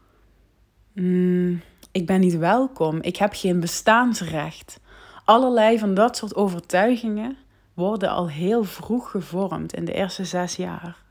Mm, 0.92 1.60
ik 1.90 2.06
ben 2.06 2.20
niet 2.20 2.36
welkom. 2.36 3.02
Ik 3.02 3.16
heb 3.16 3.32
geen 3.34 3.60
bestaansrecht. 3.60 4.80
Allerlei 5.24 5.78
van 5.78 5.94
dat 5.94 6.16
soort 6.16 6.34
overtuigingen 6.34 7.36
worden 7.74 8.10
al 8.10 8.28
heel 8.28 8.64
vroeg 8.64 9.10
gevormd 9.10 9.74
in 9.74 9.84
de 9.84 9.92
eerste 9.92 10.24
zes 10.24 10.56
jaar. 10.56 11.01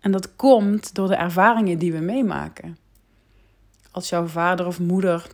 En 0.00 0.10
dat 0.10 0.36
komt 0.36 0.94
door 0.94 1.08
de 1.08 1.14
ervaringen 1.14 1.78
die 1.78 1.92
we 1.92 1.98
meemaken. 1.98 2.78
Als 3.90 4.08
jouw 4.08 4.26
vader 4.26 4.66
of 4.66 4.80
moeder 4.80 5.26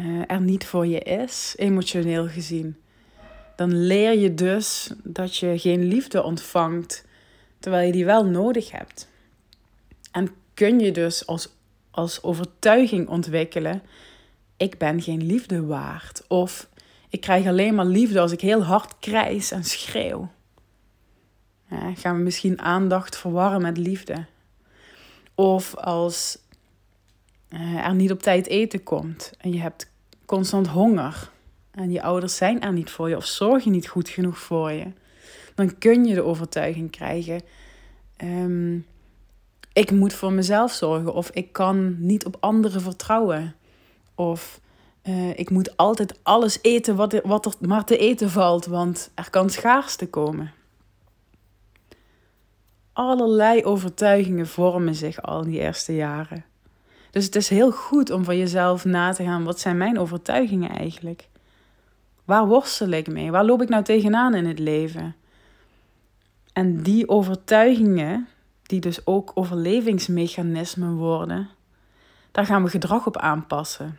uh, 0.00 0.22
er 0.26 0.40
niet 0.40 0.66
voor 0.66 0.86
je 0.86 0.98
is, 0.98 1.54
emotioneel 1.56 2.28
gezien, 2.28 2.76
dan 3.56 3.86
leer 3.86 4.18
je 4.18 4.34
dus 4.34 4.92
dat 5.02 5.36
je 5.36 5.58
geen 5.58 5.84
liefde 5.84 6.22
ontvangt 6.22 7.04
terwijl 7.58 7.86
je 7.86 7.92
die 7.92 8.04
wel 8.04 8.24
nodig 8.24 8.70
hebt. 8.70 9.08
En 10.12 10.30
kun 10.54 10.78
je 10.78 10.92
dus 10.92 11.26
als, 11.26 11.48
als 11.90 12.22
overtuiging 12.22 13.08
ontwikkelen: 13.08 13.82
ik 14.56 14.78
ben 14.78 15.02
geen 15.02 15.26
liefde 15.26 15.64
waard. 15.64 16.24
Of 16.28 16.68
ik 17.08 17.20
krijg 17.20 17.46
alleen 17.46 17.74
maar 17.74 17.86
liefde 17.86 18.20
als 18.20 18.32
ik 18.32 18.40
heel 18.40 18.62
hard 18.62 18.94
krijs 18.98 19.50
en 19.50 19.64
schreeuw. 19.64 20.30
Gaan 21.94 22.16
we 22.16 22.22
misschien 22.22 22.60
aandacht 22.60 23.16
verwarren 23.16 23.62
met 23.62 23.76
liefde. 23.76 24.26
Of 25.34 25.76
als 25.76 26.38
uh, 27.50 27.86
er 27.86 27.94
niet 27.94 28.10
op 28.10 28.22
tijd 28.22 28.46
eten 28.46 28.82
komt 28.82 29.32
en 29.38 29.52
je 29.52 29.60
hebt 29.60 29.90
constant 30.24 30.66
honger 30.66 31.30
en 31.70 31.90
je 31.90 32.02
ouders 32.02 32.36
zijn 32.36 32.60
er 32.60 32.72
niet 32.72 32.90
voor 32.90 33.08
je 33.08 33.16
of 33.16 33.24
zorgen 33.24 33.70
niet 33.70 33.88
goed 33.88 34.08
genoeg 34.08 34.38
voor 34.38 34.72
je, 34.72 34.86
dan 35.54 35.78
kun 35.78 36.04
je 36.04 36.14
de 36.14 36.24
overtuiging 36.24 36.90
krijgen: 36.90 37.40
um, 38.24 38.86
ik 39.72 39.90
moet 39.90 40.12
voor 40.12 40.32
mezelf 40.32 40.72
zorgen 40.72 41.14
of 41.14 41.30
ik 41.30 41.52
kan 41.52 41.96
niet 41.98 42.24
op 42.24 42.36
anderen 42.40 42.80
vertrouwen 42.80 43.54
of 44.14 44.60
uh, 45.04 45.38
ik 45.38 45.50
moet 45.50 45.76
altijd 45.76 46.18
alles 46.22 46.58
eten 46.62 46.96
wat 46.96 47.12
er, 47.12 47.20
wat 47.24 47.46
er 47.46 47.68
maar 47.68 47.84
te 47.84 47.96
eten 47.96 48.30
valt, 48.30 48.66
want 48.66 49.10
er 49.14 49.30
kan 49.30 49.50
schaarste 49.50 50.06
komen 50.06 50.52
allerlei 52.98 53.64
overtuigingen 53.64 54.46
vormen 54.46 54.94
zich 54.94 55.22
al 55.22 55.42
in 55.42 55.50
die 55.50 55.60
eerste 55.60 55.94
jaren. 55.94 56.44
Dus 57.10 57.24
het 57.24 57.36
is 57.36 57.48
heel 57.48 57.70
goed 57.70 58.10
om 58.10 58.24
van 58.24 58.36
jezelf 58.36 58.84
na 58.84 59.12
te 59.12 59.24
gaan: 59.24 59.44
wat 59.44 59.60
zijn 59.60 59.76
mijn 59.76 59.98
overtuigingen 59.98 60.70
eigenlijk? 60.70 61.28
Waar 62.24 62.46
worstel 62.46 62.88
ik 62.88 63.06
mee? 63.06 63.30
Waar 63.30 63.44
loop 63.44 63.62
ik 63.62 63.68
nou 63.68 63.84
tegenaan 63.84 64.34
in 64.34 64.46
het 64.46 64.58
leven? 64.58 65.16
En 66.52 66.82
die 66.82 67.08
overtuigingen, 67.08 68.28
die 68.62 68.80
dus 68.80 69.06
ook 69.06 69.30
overlevingsmechanismen 69.34 70.94
worden, 70.94 71.48
daar 72.30 72.46
gaan 72.46 72.62
we 72.62 72.70
gedrag 72.70 73.06
op 73.06 73.16
aanpassen. 73.16 73.98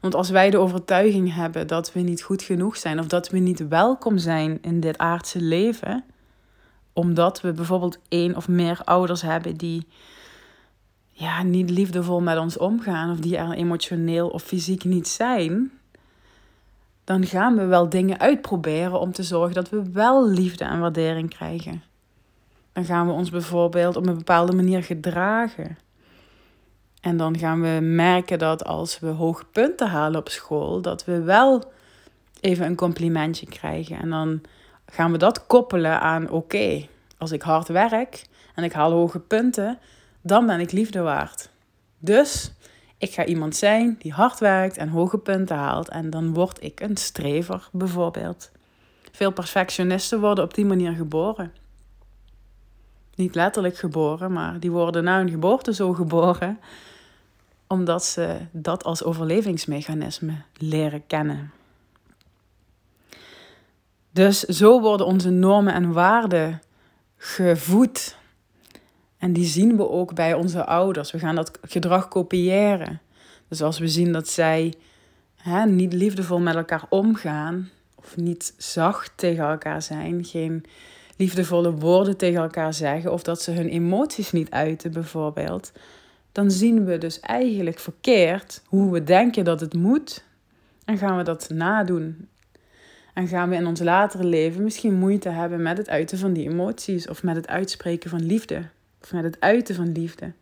Want 0.00 0.14
als 0.14 0.30
wij 0.30 0.50
de 0.50 0.58
overtuiging 0.58 1.34
hebben 1.34 1.66
dat 1.66 1.92
we 1.92 2.00
niet 2.00 2.22
goed 2.22 2.42
genoeg 2.42 2.76
zijn 2.76 2.98
of 2.98 3.06
dat 3.06 3.28
we 3.28 3.38
niet 3.38 3.68
welkom 3.68 4.18
zijn 4.18 4.58
in 4.62 4.80
dit 4.80 4.98
aardse 4.98 5.40
leven, 5.40 6.04
omdat 6.94 7.40
we 7.40 7.52
bijvoorbeeld 7.52 7.98
één 8.08 8.36
of 8.36 8.48
meer 8.48 8.80
ouders 8.84 9.22
hebben 9.22 9.56
die 9.56 9.86
ja, 11.10 11.42
niet 11.42 11.70
liefdevol 11.70 12.20
met 12.20 12.38
ons 12.38 12.56
omgaan 12.56 13.10
of 13.10 13.18
die 13.18 13.36
er 13.36 13.52
emotioneel 13.52 14.28
of 14.28 14.42
fysiek 14.42 14.84
niet 14.84 15.08
zijn, 15.08 15.72
dan 17.04 17.26
gaan 17.26 17.56
we 17.56 17.64
wel 17.64 17.88
dingen 17.88 18.20
uitproberen 18.20 19.00
om 19.00 19.12
te 19.12 19.22
zorgen 19.22 19.54
dat 19.54 19.70
we 19.70 19.90
wel 19.92 20.28
liefde 20.28 20.64
en 20.64 20.80
waardering 20.80 21.30
krijgen. 21.30 21.82
Dan 22.72 22.84
gaan 22.84 23.06
we 23.06 23.12
ons 23.12 23.30
bijvoorbeeld 23.30 23.96
op 23.96 24.06
een 24.06 24.16
bepaalde 24.16 24.54
manier 24.54 24.82
gedragen. 24.82 25.78
En 27.00 27.16
dan 27.16 27.38
gaan 27.38 27.60
we 27.60 27.78
merken 27.82 28.38
dat 28.38 28.64
als 28.64 28.98
we 28.98 29.06
hoge 29.06 29.44
punten 29.52 29.88
halen 29.88 30.20
op 30.20 30.28
school, 30.28 30.80
dat 30.80 31.04
we 31.04 31.22
wel 31.22 31.72
even 32.40 32.66
een 32.66 32.76
complimentje 32.76 33.46
krijgen. 33.46 33.98
En 33.98 34.10
dan 34.10 34.40
gaan 34.86 35.12
we 35.12 35.18
dat 35.18 35.46
koppelen 35.46 36.00
aan 36.00 36.30
oké, 36.30 36.86
als 37.18 37.32
ik 37.32 37.42
hard 37.42 37.68
werk 37.68 38.26
en 38.54 38.64
ik 38.64 38.72
haal 38.72 38.92
hoge 38.92 39.20
punten, 39.20 39.78
dan 40.20 40.46
ben 40.46 40.60
ik 40.60 40.72
liefde 40.72 41.00
waard. 41.00 41.50
Dus 41.98 42.52
ik 42.98 43.12
ga 43.12 43.24
iemand 43.24 43.56
zijn 43.56 43.96
die 43.98 44.12
hard 44.12 44.38
werkt 44.38 44.76
en 44.76 44.88
hoge 44.88 45.18
punten 45.18 45.56
haalt 45.56 45.88
en 45.88 46.10
dan 46.10 46.34
word 46.34 46.62
ik 46.62 46.80
een 46.80 46.96
strever 46.96 47.68
bijvoorbeeld. 47.72 48.50
Veel 49.12 49.32
perfectionisten 49.32 50.20
worden 50.20 50.44
op 50.44 50.54
die 50.54 50.64
manier 50.64 50.92
geboren. 50.92 51.52
Niet 53.14 53.34
letterlijk 53.34 53.76
geboren, 53.76 54.32
maar 54.32 54.60
die 54.60 54.70
worden 54.70 55.04
na 55.04 55.16
hun 55.16 55.30
geboorte 55.30 55.74
zo 55.74 55.92
geboren, 55.92 56.58
omdat 57.66 58.04
ze 58.04 58.36
dat 58.50 58.84
als 58.84 59.04
overlevingsmechanisme 59.04 60.34
leren 60.58 61.06
kennen. 61.06 61.52
Dus 64.14 64.40
zo 64.40 64.80
worden 64.80 65.06
onze 65.06 65.30
normen 65.30 65.74
en 65.74 65.92
waarden 65.92 66.62
gevoed. 67.16 68.16
En 69.18 69.32
die 69.32 69.44
zien 69.44 69.76
we 69.76 69.88
ook 69.88 70.14
bij 70.14 70.34
onze 70.34 70.64
ouders. 70.64 71.10
We 71.10 71.18
gaan 71.18 71.34
dat 71.34 71.58
gedrag 71.62 72.08
kopiëren. 72.08 73.00
Dus 73.48 73.62
als 73.62 73.78
we 73.78 73.88
zien 73.88 74.12
dat 74.12 74.28
zij 74.28 74.74
hè, 75.36 75.66
niet 75.66 75.92
liefdevol 75.92 76.40
met 76.40 76.54
elkaar 76.54 76.86
omgaan, 76.88 77.70
of 77.94 78.16
niet 78.16 78.54
zacht 78.56 79.12
tegen 79.14 79.44
elkaar 79.44 79.82
zijn, 79.82 80.24
geen 80.24 80.64
liefdevolle 81.16 81.72
woorden 81.72 82.16
tegen 82.16 82.42
elkaar 82.42 82.74
zeggen, 82.74 83.12
of 83.12 83.22
dat 83.22 83.42
ze 83.42 83.50
hun 83.50 83.68
emoties 83.68 84.32
niet 84.32 84.50
uiten, 84.50 84.92
bijvoorbeeld, 84.92 85.72
dan 86.32 86.50
zien 86.50 86.84
we 86.84 86.98
dus 86.98 87.20
eigenlijk 87.20 87.78
verkeerd 87.78 88.62
hoe 88.66 88.92
we 88.92 89.04
denken 89.04 89.44
dat 89.44 89.60
het 89.60 89.74
moet 89.74 90.24
en 90.84 90.98
gaan 90.98 91.16
we 91.16 91.22
dat 91.22 91.48
nadoen. 91.48 92.28
En 93.14 93.28
gaan 93.28 93.48
we 93.48 93.54
in 93.54 93.66
ons 93.66 93.80
latere 93.80 94.24
leven 94.24 94.62
misschien 94.62 94.94
moeite 94.94 95.28
hebben 95.28 95.62
met 95.62 95.78
het 95.78 95.88
uiten 95.88 96.18
van 96.18 96.32
die 96.32 96.48
emoties 96.48 97.08
of 97.08 97.22
met 97.22 97.36
het 97.36 97.48
uitspreken 97.48 98.10
van 98.10 98.26
liefde 98.26 98.62
of 99.02 99.12
met 99.12 99.24
het 99.24 99.40
uiten 99.40 99.74
van 99.74 99.92
liefde. 99.92 100.32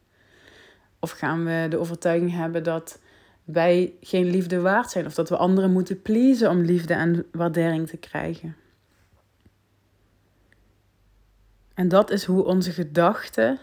Of 0.99 1.11
gaan 1.11 1.45
we 1.45 1.67
de 1.71 1.79
overtuiging 1.79 2.33
hebben 2.33 2.63
dat 2.63 2.99
wij 3.45 3.93
geen 4.01 4.31
liefde 4.31 4.61
waard 4.61 4.91
zijn 4.91 5.07
of 5.07 5.15
dat 5.15 5.29
we 5.29 5.37
anderen 5.37 5.73
moeten 5.73 6.03
pleasen 6.03 6.51
om 6.51 6.61
liefde 6.61 6.95
en 6.95 7.27
waardering 7.33 7.89
te 7.89 7.97
krijgen. 7.97 8.57
En 11.75 11.89
dat 11.89 12.11
is 12.11 12.25
hoe 12.25 12.45
onze 12.45 12.73
gedachten 12.73 13.59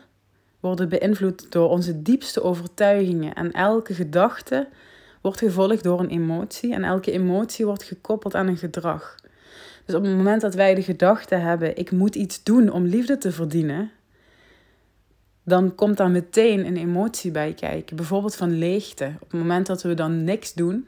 worden 0.59 0.89
beïnvloed 0.89 1.51
door 1.51 1.69
onze 1.69 2.01
diepste 2.01 2.43
overtuigingen. 2.43 3.33
En 3.33 3.51
elke 3.51 3.93
gedachte 3.93 4.67
wordt 5.21 5.39
gevolgd 5.39 5.83
door 5.83 5.99
een 5.99 6.09
emotie 6.09 6.73
en 6.73 6.83
elke 6.83 7.11
emotie 7.11 7.65
wordt 7.65 7.83
gekoppeld 7.83 8.35
aan 8.35 8.47
een 8.47 8.57
gedrag. 8.57 9.15
Dus 9.85 9.95
op 9.95 10.03
het 10.03 10.15
moment 10.15 10.41
dat 10.41 10.55
wij 10.55 10.75
de 10.75 10.83
gedachte 10.83 11.35
hebben: 11.35 11.77
ik 11.77 11.91
moet 11.91 12.15
iets 12.15 12.43
doen 12.43 12.71
om 12.71 12.85
liefde 12.85 13.17
te 13.17 13.31
verdienen, 13.31 13.91
dan 15.43 15.75
komt 15.75 15.97
daar 15.97 16.11
meteen 16.11 16.65
een 16.65 16.77
emotie 16.77 17.31
bij 17.31 17.53
kijken. 17.53 17.95
Bijvoorbeeld 17.95 18.35
van 18.35 18.57
leegte. 18.57 19.13
Op 19.19 19.31
het 19.31 19.39
moment 19.39 19.65
dat 19.65 19.81
we 19.81 19.93
dan 19.93 20.23
niks 20.23 20.53
doen, 20.53 20.87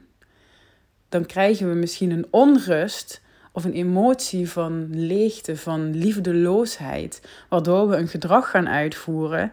dan 1.08 1.26
krijgen 1.26 1.68
we 1.68 1.74
misschien 1.74 2.10
een 2.10 2.26
onrust 2.30 3.22
of 3.52 3.64
een 3.64 3.72
emotie 3.72 4.50
van 4.50 4.88
leegte, 4.90 5.56
van 5.56 5.96
liefdeloosheid, 5.96 7.22
waardoor 7.48 7.88
we 7.88 7.96
een 7.96 8.08
gedrag 8.08 8.50
gaan 8.50 8.68
uitvoeren, 8.68 9.52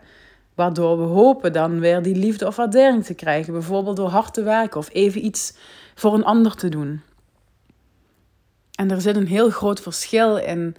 waardoor 0.60 0.98
we 0.98 1.04
hopen 1.04 1.54
dan 1.54 1.80
weer 1.80 2.02
die 2.02 2.16
liefde 2.16 2.48
of 2.48 2.56
waardering 2.56 3.06
te 3.06 3.14
krijgen, 3.14 3.54
bijvoorbeeld 3.54 3.96
door 3.96 4.10
hard 4.10 4.34
te 4.34 4.44
werken 4.44 4.80
of 4.80 4.90
even 4.94 5.26
iets 5.26 5.54
voor 5.96 6.14
een 6.14 6.24
ander 6.24 6.56
te 6.56 6.70
doen. 6.70 7.02
En 8.76 8.92
er 8.92 9.02
zit 9.02 9.16
een 9.16 9.28
heel 9.28 9.50
groot 9.50 9.80
verschil 9.80 10.38
in 10.38 10.76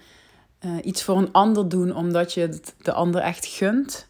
uh, 0.61 0.77
iets 0.83 1.03
voor 1.03 1.17
een 1.17 1.33
ander 1.33 1.69
doen 1.69 1.95
omdat 1.95 2.33
je 2.33 2.41
het 2.41 2.75
de 2.83 2.93
ander 2.93 3.21
echt 3.21 3.47
gunt, 3.47 4.09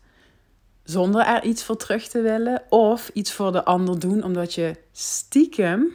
zonder 0.85 1.27
er 1.27 1.45
iets 1.45 1.65
voor 1.65 1.77
terug 1.77 2.09
te 2.09 2.21
willen, 2.21 2.63
of 2.69 3.11
iets 3.13 3.33
voor 3.33 3.53
de 3.53 3.65
ander 3.65 3.99
doen 3.99 4.23
omdat 4.25 4.55
je 4.55 4.77
stiekem 4.93 5.93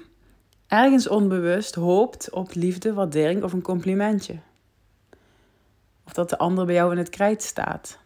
ergens 0.67 1.07
onbewust 1.07 1.75
hoopt 1.75 2.29
op 2.29 2.53
liefde, 2.53 2.93
waardering 2.93 3.43
of 3.43 3.53
een 3.53 3.61
complimentje. 3.61 4.35
Of 6.05 6.13
dat 6.13 6.29
de 6.29 6.37
ander 6.37 6.65
bij 6.65 6.75
jou 6.75 6.91
in 6.91 6.97
het 6.97 7.09
krijt 7.09 7.43
staat. 7.43 8.03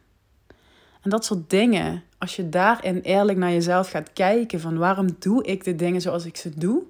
En 1.01 1.09
dat 1.09 1.25
soort 1.25 1.49
dingen, 1.49 2.03
als 2.17 2.35
je 2.35 2.49
daarin 2.49 2.99
eerlijk 2.99 3.37
naar 3.37 3.51
jezelf 3.51 3.89
gaat 3.89 4.13
kijken 4.13 4.59
van 4.59 4.77
waarom 4.77 5.07
doe 5.19 5.43
ik 5.43 5.63
de 5.63 5.75
dingen 5.75 6.01
zoals 6.01 6.25
ik 6.25 6.37
ze 6.37 6.51
doe, 6.55 6.83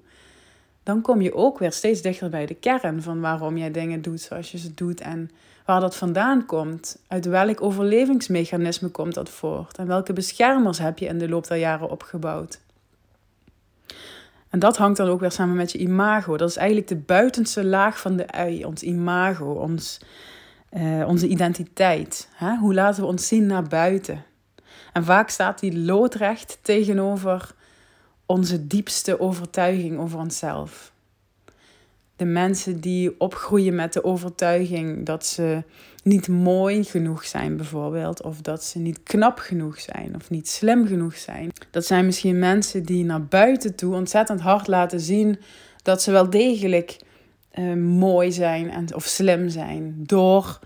dan 0.84 1.02
kom 1.02 1.22
je 1.22 1.34
ook 1.34 1.60
weer 1.60 1.72
steeds 1.72 2.02
dichter 2.02 2.30
bij 2.30 2.46
de 2.46 2.54
kern 2.54 3.02
van 3.02 3.20
waarom 3.20 3.58
jij 3.58 3.72
dingen 3.72 4.02
doet 4.02 4.22
zoals 4.22 4.52
je 4.52 4.58
ze 4.58 4.74
doet 4.74 5.02
en 5.02 5.32
waar 5.66 5.80
dat 5.80 5.96
vandaan 5.96 6.46
komt. 6.46 7.02
Uit 7.08 7.26
welk 7.26 7.62
overlevingsmechanisme 7.62 8.90
komt 8.90 9.14
dat 9.14 9.30
voort 9.30 9.78
en 9.78 9.88
welke 9.88 10.14
beschermers 10.14 10.78
heb 10.80 10.98
je 10.98 11.06
in 11.06 11.18
de 11.18 11.30
loop 11.30 11.48
der 11.48 11.58
jaren 11.58 11.90
opgebouwd. 11.90 12.60
En 14.50 14.60
dat 14.60 14.78
hangt 14.78 14.98
dan 14.98 15.08
ook 15.08 15.20
weer 15.20 15.32
samen 15.32 15.56
met 15.56 15.72
je 15.72 15.78
imago. 15.78 16.38
Dat 16.38 16.50
is 16.50 16.56
eigenlijk 16.56 16.88
de 16.88 16.96
buitenste 16.96 17.66
laag 17.66 18.00
van 18.00 18.16
de 18.16 18.28
ui, 18.28 18.66
ons 18.66 18.84
imago, 18.84 19.52
ons, 19.52 20.00
uh, 20.74 21.08
onze 21.08 21.28
identiteit. 21.28 22.30
Hè? 22.34 22.56
Hoe 22.58 22.74
laten 22.74 23.02
we 23.02 23.08
ons 23.08 23.28
zien 23.28 23.46
naar 23.46 23.68
buiten? 23.68 24.24
En 24.94 25.04
vaak 25.04 25.30
staat 25.30 25.60
die 25.60 25.78
loodrecht 25.80 26.58
tegenover 26.62 27.56
onze 28.26 28.68
diepste 28.68 29.20
overtuiging 29.20 30.00
over 30.00 30.20
onszelf. 30.20 30.92
De 32.16 32.26
mensen 32.26 32.80
die 32.80 33.20
opgroeien 33.20 33.76
met 33.76 33.94
de 33.94 34.04
overtuiging 34.04 35.06
dat 35.06 35.26
ze 35.26 35.64
niet 36.04 36.28
mooi 36.28 36.84
genoeg 36.84 37.26
zijn, 37.26 37.58
bijvoorbeeld, 37.58 38.22
of 38.22 38.42
dat 38.42 38.64
ze 38.64 38.80
niet 38.80 39.04
knap 39.04 39.38
genoeg 39.38 39.80
zijn 39.80 40.16
of 40.16 40.30
niet 40.30 40.50
slim 40.50 40.88
genoeg 40.88 41.16
zijn. 41.16 41.52
Dat 41.72 41.86
zijn 41.86 42.06
misschien 42.06 42.40
mensen 42.40 42.84
die 42.84 43.04
naar 43.06 43.24
buiten 43.24 43.76
toe 43.76 43.96
ontzettend 43.96 44.42
hard 44.42 44.68
laten 44.68 45.00
zien 45.00 45.40
dat 45.82 46.02
ze 46.02 46.12
wel 46.12 46.30
degelijk 46.30 46.98
uh, 47.54 47.74
mooi 47.74 48.32
zijn 48.32 48.72
en, 48.72 48.96
of 48.96 49.04
slim 49.04 49.50
zijn 49.50 49.94
door 49.98 50.60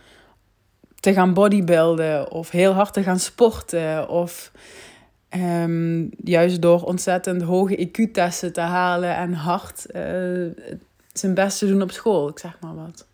te 0.99 1.13
gaan 1.13 1.33
bodybuilden 1.33 2.31
of 2.31 2.49
heel 2.49 2.71
hard 2.71 2.93
te 2.93 3.03
gaan 3.03 3.19
sporten 3.19 4.09
of 4.09 4.51
um, 5.35 6.09
juist 6.23 6.61
door 6.61 6.83
ontzettend 6.83 7.41
hoge 7.41 7.87
IQ-testen 7.87 8.53
te 8.53 8.61
halen 8.61 9.15
en 9.15 9.33
hard 9.33 9.85
uh, 9.95 10.51
zijn 11.13 11.33
best 11.33 11.59
te 11.59 11.67
doen 11.67 11.81
op 11.81 11.91
school, 11.91 12.29
ik 12.29 12.39
zeg 12.39 12.57
maar 12.59 12.75
wat. 12.75 13.07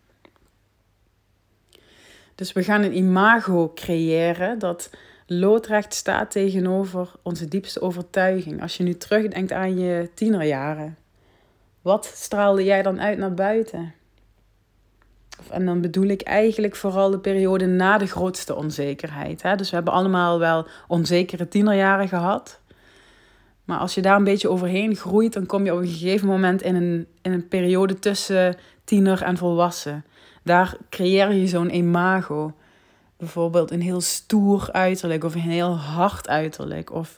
Dus 2.34 2.52
we 2.52 2.62
gaan 2.62 2.82
een 2.82 2.96
imago 2.96 3.72
creëren 3.74 4.58
dat 4.58 4.90
loodrecht 5.26 5.94
staat 5.94 6.30
tegenover 6.30 7.12
onze 7.22 7.48
diepste 7.48 7.80
overtuiging. 7.80 8.62
Als 8.62 8.76
je 8.76 8.82
nu 8.82 8.96
terugdenkt 8.96 9.52
aan 9.52 9.78
je 9.78 10.10
tienerjaren, 10.14 10.96
wat 11.82 12.12
straalde 12.14 12.64
jij 12.64 12.82
dan 12.82 13.00
uit 13.00 13.18
naar 13.18 13.34
buiten? 13.34 13.94
En 15.50 15.66
dan 15.66 15.80
bedoel 15.80 16.06
ik 16.06 16.22
eigenlijk 16.22 16.76
vooral 16.76 17.10
de 17.10 17.18
periode 17.18 17.66
na 17.66 17.98
de 17.98 18.06
grootste 18.06 18.54
onzekerheid. 18.54 19.42
Hè? 19.42 19.56
Dus 19.56 19.70
we 19.70 19.74
hebben 19.74 19.92
allemaal 19.92 20.38
wel 20.38 20.66
onzekere 20.88 21.48
tienerjaren 21.48 22.08
gehad. 22.08 22.60
Maar 23.64 23.78
als 23.78 23.94
je 23.94 24.02
daar 24.02 24.16
een 24.16 24.24
beetje 24.24 24.48
overheen 24.48 24.96
groeit, 24.96 25.32
dan 25.32 25.46
kom 25.46 25.64
je 25.64 25.72
op 25.72 25.78
een 25.78 25.88
gegeven 25.88 26.28
moment 26.28 26.62
in 26.62 26.74
een, 26.74 27.06
in 27.22 27.32
een 27.32 27.48
periode 27.48 27.98
tussen 27.98 28.56
tiener 28.84 29.22
en 29.22 29.36
volwassen. 29.36 30.04
Daar 30.42 30.76
creëer 30.88 31.32
je 31.32 31.46
zo'n 31.46 31.74
imago. 31.74 32.52
Bijvoorbeeld 33.16 33.70
een 33.70 33.82
heel 33.82 34.00
stoer 34.00 34.68
uiterlijk 34.72 35.24
of 35.24 35.34
een 35.34 35.40
heel 35.40 35.76
hard 35.76 36.28
uiterlijk. 36.28 36.92
Of 36.92 37.14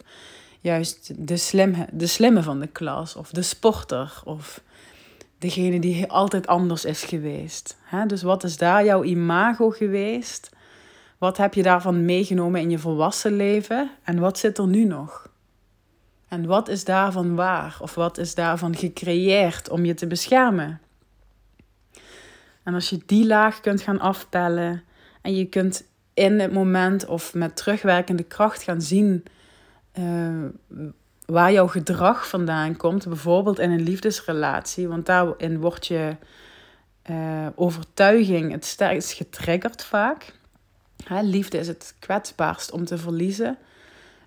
juist 0.62 1.28
de 1.28 1.36
slimme, 1.36 1.86
de 1.92 2.06
slimme 2.06 2.42
van 2.42 2.60
de 2.60 2.66
klas 2.66 3.16
of 3.16 3.30
de 3.30 3.42
sporter. 3.42 4.22
Of 4.24 4.62
degene 5.38 5.80
die 5.80 6.10
altijd 6.10 6.46
anders 6.46 6.84
is 6.84 7.02
geweest. 7.02 7.76
Dus 8.06 8.22
wat 8.22 8.44
is 8.44 8.56
daar 8.56 8.84
jouw 8.84 9.02
imago 9.02 9.70
geweest? 9.70 10.50
Wat 11.18 11.36
heb 11.36 11.54
je 11.54 11.62
daarvan 11.62 12.04
meegenomen 12.04 12.60
in 12.60 12.70
je 12.70 12.78
volwassen 12.78 13.36
leven? 13.36 13.90
En 14.02 14.18
wat 14.18 14.38
zit 14.38 14.58
er 14.58 14.66
nu 14.66 14.84
nog? 14.84 15.30
En 16.28 16.46
wat 16.46 16.68
is 16.68 16.84
daarvan 16.84 17.34
waar? 17.34 17.76
Of 17.80 17.94
wat 17.94 18.18
is 18.18 18.34
daarvan 18.34 18.76
gecreëerd 18.76 19.68
om 19.68 19.84
je 19.84 19.94
te 19.94 20.06
beschermen? 20.06 20.80
En 22.62 22.74
als 22.74 22.90
je 22.90 22.98
die 23.06 23.26
laag 23.26 23.60
kunt 23.60 23.82
gaan 23.82 24.00
afpellen 24.00 24.82
en 25.22 25.34
je 25.34 25.44
kunt 25.44 25.84
in 26.14 26.40
het 26.40 26.52
moment 26.52 27.06
of 27.06 27.34
met 27.34 27.56
terugwerkende 27.56 28.22
kracht 28.22 28.62
gaan 28.62 28.82
zien 28.82 29.24
uh, 29.98 30.44
waar 31.26 31.52
jouw 31.52 31.66
gedrag 31.66 32.28
vandaan 32.28 32.76
komt, 32.76 33.08
bijvoorbeeld 33.08 33.58
in 33.58 33.70
een 33.70 33.82
liefdesrelatie, 33.82 34.88
want 34.88 35.06
daarin 35.06 35.60
wordt 35.60 35.86
je 35.86 36.16
uh, 37.10 37.46
overtuiging 37.54 38.52
het 38.52 38.64
sterkst 38.64 39.12
getriggerd 39.12 39.84
vaak. 39.84 40.34
Hè, 41.04 41.22
liefde 41.22 41.58
is 41.58 41.68
het 41.68 41.94
kwetsbaarst 41.98 42.70
om 42.70 42.84
te 42.84 42.98
verliezen. 42.98 43.58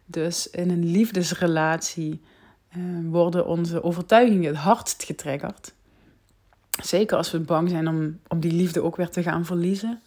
Dus 0.06 0.50
in 0.50 0.70
een 0.70 0.86
liefdesrelatie 0.86 2.22
uh, 2.78 2.84
worden 3.04 3.46
onze 3.46 3.84
overtuigingen 3.84 4.48
het 4.48 4.58
hardst 4.58 5.04
getriggerd. 5.04 5.74
Zeker 6.84 7.18
als 7.18 7.32
we 7.32 7.40
bang 7.40 7.70
zijn 7.70 7.88
om, 7.88 8.20
om 8.28 8.40
die 8.40 8.52
liefde 8.52 8.84
ook 8.84 8.96
weer 8.96 9.10
te 9.10 9.24
gaan 9.24 9.46
verliezen. 9.46 10.02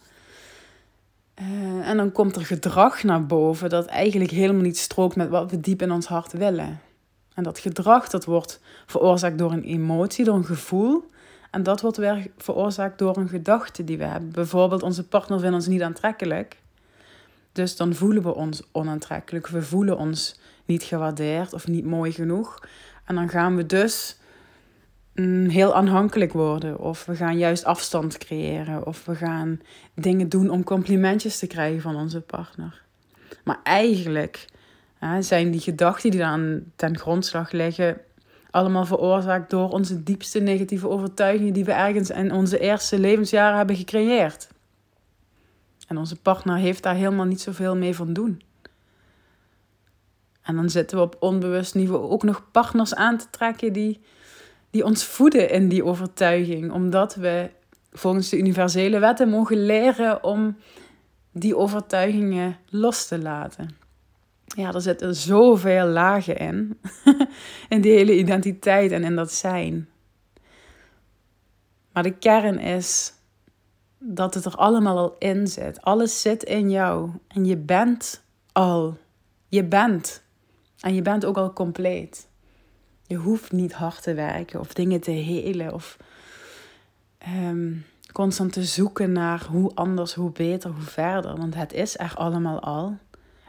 Uh, 1.41 1.89
en 1.89 1.97
dan 1.97 2.11
komt 2.11 2.35
er 2.35 2.45
gedrag 2.45 3.03
naar 3.03 3.25
boven 3.25 3.69
dat 3.69 3.85
eigenlijk 3.85 4.31
helemaal 4.31 4.61
niet 4.61 4.77
strookt 4.77 5.15
met 5.15 5.29
wat 5.29 5.51
we 5.51 5.59
diep 5.59 5.81
in 5.81 5.91
ons 5.91 6.05
hart 6.05 6.31
willen. 6.31 6.79
En 7.33 7.43
dat 7.43 7.59
gedrag 7.59 8.09
dat 8.09 8.25
wordt 8.25 8.59
veroorzaakt 8.85 9.37
door 9.37 9.51
een 9.51 9.63
emotie, 9.63 10.25
door 10.25 10.35
een 10.35 10.45
gevoel. 10.45 11.09
En 11.51 11.63
dat 11.63 11.81
wordt 11.81 11.97
weer 11.97 12.27
veroorzaakt 12.37 12.99
door 12.99 13.17
een 13.17 13.29
gedachte 13.29 13.83
die 13.83 13.97
we 13.97 14.03
hebben. 14.03 14.31
Bijvoorbeeld, 14.31 14.83
onze 14.83 15.07
partner 15.07 15.39
vindt 15.39 15.55
ons 15.55 15.67
niet 15.67 15.81
aantrekkelijk. 15.81 16.57
Dus 17.51 17.75
dan 17.75 17.93
voelen 17.95 18.23
we 18.23 18.35
ons 18.35 18.63
onaantrekkelijk. 18.71 19.47
We 19.47 19.61
voelen 19.61 19.97
ons 19.97 20.39
niet 20.65 20.83
gewaardeerd 20.83 21.53
of 21.53 21.67
niet 21.67 21.85
mooi 21.85 22.11
genoeg. 22.11 22.59
En 23.05 23.15
dan 23.15 23.29
gaan 23.29 23.55
we 23.55 23.65
dus 23.65 24.18
heel 25.49 25.75
aanhankelijk 25.75 26.33
worden. 26.33 26.79
Of 26.79 27.05
we 27.05 27.15
gaan 27.15 27.37
juist 27.37 27.63
afstand 27.63 28.17
creëren. 28.17 28.85
Of 28.85 29.05
we 29.05 29.15
gaan 29.15 29.59
dingen 29.93 30.29
doen 30.29 30.49
om 30.49 30.63
complimentjes 30.63 31.39
te 31.39 31.47
krijgen 31.47 31.81
van 31.81 31.95
onze 31.95 32.21
partner. 32.21 32.81
Maar 33.43 33.59
eigenlijk 33.63 34.45
hè, 34.97 35.21
zijn 35.21 35.51
die 35.51 35.61
gedachten 35.61 36.11
die 36.11 36.19
dan 36.19 36.61
ten 36.75 36.97
grondslag 36.97 37.51
liggen 37.51 38.01
allemaal 38.51 38.85
veroorzaakt 38.85 39.49
door 39.49 39.69
onze 39.69 40.03
diepste 40.03 40.39
negatieve 40.39 40.89
overtuigingen 40.89 41.53
die 41.53 41.65
we 41.65 41.71
ergens 41.71 42.09
in 42.09 42.33
onze 42.33 42.59
eerste 42.59 42.99
levensjaren 42.99 43.57
hebben 43.57 43.75
gecreëerd. 43.75 44.47
En 45.87 45.97
onze 45.97 46.15
partner 46.15 46.57
heeft 46.57 46.83
daar 46.83 46.95
helemaal 46.95 47.25
niet 47.25 47.41
zoveel 47.41 47.75
mee 47.75 47.95
van 47.95 48.13
doen. 48.13 48.41
En 50.41 50.55
dan 50.55 50.69
zitten 50.69 50.97
we 50.97 51.03
op 51.03 51.15
onbewust 51.19 51.75
niveau 51.75 52.09
ook 52.09 52.23
nog 52.23 52.51
partners 52.51 52.95
aan 52.95 53.17
te 53.17 53.29
trekken 53.29 53.73
die, 53.73 54.01
die 54.69 54.85
ons 54.85 55.03
voeden 55.03 55.49
in 55.49 55.67
die 55.67 55.85
overtuiging. 55.85 56.71
Omdat 56.71 57.15
we 57.15 57.49
volgens 57.91 58.29
de 58.29 58.37
universele 58.37 58.99
wetten 58.99 59.29
mogen 59.29 59.65
leren 59.65 60.23
om 60.23 60.57
die 61.31 61.57
overtuigingen 61.57 62.57
los 62.69 63.07
te 63.07 63.19
laten. 63.19 63.77
Ja, 64.45 64.73
er 64.73 64.81
zitten 64.81 65.15
zoveel 65.15 65.87
lagen 65.87 66.37
in. 66.37 66.79
in 67.69 67.81
die 67.81 67.91
hele 67.91 68.17
identiteit 68.17 68.91
en 68.91 69.03
in 69.03 69.15
dat 69.15 69.33
zijn. 69.33 69.89
Maar 71.93 72.03
de 72.03 72.17
kern 72.17 72.59
is 72.59 73.13
dat 73.99 74.33
het 74.33 74.45
er 74.45 74.55
allemaal 74.55 74.97
al 74.97 75.15
in 75.17 75.47
zit. 75.47 75.81
Alles 75.81 76.21
zit 76.21 76.43
in 76.43 76.69
jou. 76.69 77.11
En 77.27 77.45
je 77.45 77.57
bent 77.57 78.23
al. 78.51 78.97
Je 79.47 79.65
bent. 79.65 80.23
En 80.79 80.95
je 80.95 81.01
bent 81.01 81.25
ook 81.25 81.37
al 81.37 81.53
compleet. 81.53 82.28
Je 83.09 83.15
hoeft 83.15 83.51
niet 83.51 83.73
hard 83.73 84.03
te 84.03 84.13
werken 84.13 84.59
of 84.59 84.73
dingen 84.73 84.99
te 85.01 85.11
helen 85.11 85.73
of 85.73 85.97
ehm, 87.17 87.73
constant 88.11 88.53
te 88.53 88.63
zoeken 88.63 89.11
naar 89.11 89.45
hoe 89.45 89.71
anders, 89.75 90.13
hoe 90.13 90.31
beter, 90.31 90.71
hoe 90.71 90.81
verder. 90.81 91.37
Want 91.37 91.55
het 91.55 91.73
is 91.73 91.97
er 91.97 92.13
allemaal 92.15 92.59
al. 92.59 92.97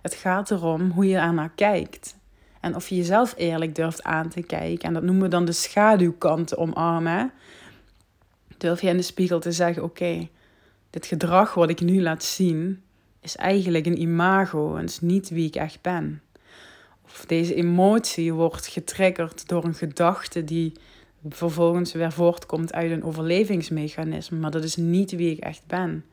Het 0.02 0.14
gaat 0.14 0.50
erom 0.50 0.90
hoe 0.90 1.06
je 1.06 1.16
er 1.16 1.34
naar 1.34 1.52
kijkt. 1.54 2.16
En 2.60 2.74
of 2.74 2.88
je 2.88 2.96
jezelf 2.96 3.34
eerlijk 3.36 3.74
durft 3.74 4.02
aan 4.02 4.28
te 4.28 4.42
kijken. 4.42 4.88
En 4.88 4.94
dat 4.94 5.02
noemen 5.02 5.22
we 5.22 5.28
dan 5.28 5.44
de 5.44 5.52
schaduwkanten 5.52 6.58
omarmen. 6.58 7.32
Durf 8.58 8.80
je 8.80 8.88
in 8.88 8.96
de 8.96 9.02
spiegel 9.02 9.40
te 9.40 9.52
zeggen: 9.52 9.82
Oké, 9.82 10.28
dit 10.90 11.06
gedrag 11.06 11.54
wat 11.54 11.70
ik 11.70 11.80
nu 11.80 12.02
laat 12.02 12.24
zien, 12.24 12.82
is 13.20 13.36
eigenlijk 13.36 13.86
een 13.86 14.00
imago 14.00 14.76
en 14.76 14.84
is 14.84 15.00
niet 15.00 15.28
wie 15.28 15.46
ik 15.46 15.56
echt 15.56 15.80
ben. 15.80 16.22
Of 17.10 17.24
deze 17.26 17.54
emotie 17.54 18.32
wordt 18.32 18.66
getriggerd 18.66 19.48
door 19.48 19.64
een 19.64 19.74
gedachte 19.74 20.44
die 20.44 20.72
vervolgens 21.28 21.92
weer 21.92 22.12
voortkomt 22.12 22.72
uit 22.72 22.90
een 22.90 23.04
overlevingsmechanisme, 23.04 24.38
maar 24.38 24.50
dat 24.50 24.64
is 24.64 24.76
niet 24.76 25.10
wie 25.10 25.30
ik 25.30 25.38
echt 25.38 25.62
ben. 25.66 26.04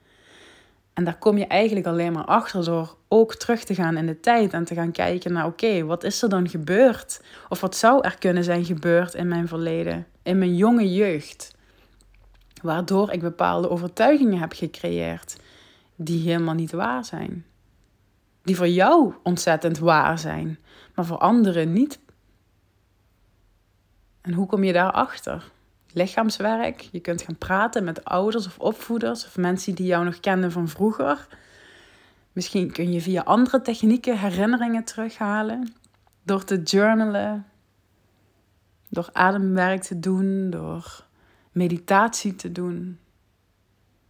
En 0.93 1.03
daar 1.03 1.17
kom 1.17 1.37
je 1.37 1.45
eigenlijk 1.45 1.85
alleen 1.85 2.13
maar 2.13 2.25
achter 2.25 2.65
door 2.65 2.95
ook 3.07 3.35
terug 3.35 3.63
te 3.63 3.75
gaan 3.75 3.97
in 3.97 4.05
de 4.05 4.19
tijd 4.19 4.53
en 4.53 4.63
te 4.63 4.73
gaan 4.73 4.91
kijken 4.91 5.33
naar 5.33 5.45
oké, 5.45 5.83
wat 5.85 6.03
is 6.03 6.21
er 6.21 6.29
dan 6.29 6.49
gebeurd? 6.49 7.21
Of 7.49 7.61
wat 7.61 7.75
zou 7.75 8.01
er 8.01 8.17
kunnen 8.17 8.43
zijn 8.43 8.65
gebeurd 8.65 9.13
in 9.13 9.27
mijn 9.27 9.47
verleden, 9.47 10.07
in 10.23 10.37
mijn 10.37 10.55
jonge 10.55 10.93
jeugd? 10.93 11.55
Waardoor 12.61 13.11
ik 13.11 13.21
bepaalde 13.21 13.69
overtuigingen 13.69 14.39
heb 14.39 14.53
gecreëerd 14.53 15.35
die 15.95 16.29
helemaal 16.29 16.53
niet 16.53 16.71
waar 16.71 17.05
zijn. 17.05 17.45
Die 18.43 18.55
voor 18.55 18.69
jou 18.69 19.13
ontzettend 19.23 19.77
waar 19.77 20.19
zijn, 20.19 20.59
maar 20.97 21.05
voor 21.05 21.17
anderen 21.17 21.73
niet. 21.73 21.99
En 24.21 24.33
hoe 24.33 24.47
kom 24.47 24.63
je 24.63 24.73
daarachter? 24.73 25.51
Lichaamswerk. 25.93 26.79
Je 26.91 26.99
kunt 26.99 27.21
gaan 27.21 27.37
praten 27.37 27.83
met 27.83 28.05
ouders 28.05 28.45
of 28.45 28.59
opvoeders 28.59 29.25
of 29.25 29.37
mensen 29.37 29.75
die 29.75 29.85
jou 29.85 30.05
nog 30.05 30.19
kenden 30.19 30.51
van 30.51 30.67
vroeger. 30.67 31.27
Misschien 32.31 32.71
kun 32.71 32.91
je 32.91 33.01
via 33.01 33.21
andere 33.21 33.61
technieken 33.61 34.19
herinneringen 34.19 34.83
terughalen. 34.83 35.73
Door 36.23 36.43
te 36.43 36.61
journalen, 36.61 37.45
door 38.89 39.09
ademwerk 39.11 39.81
te 39.81 39.99
doen, 39.99 40.49
door 40.49 41.05
meditatie 41.51 42.35
te 42.35 42.51
doen. 42.51 42.99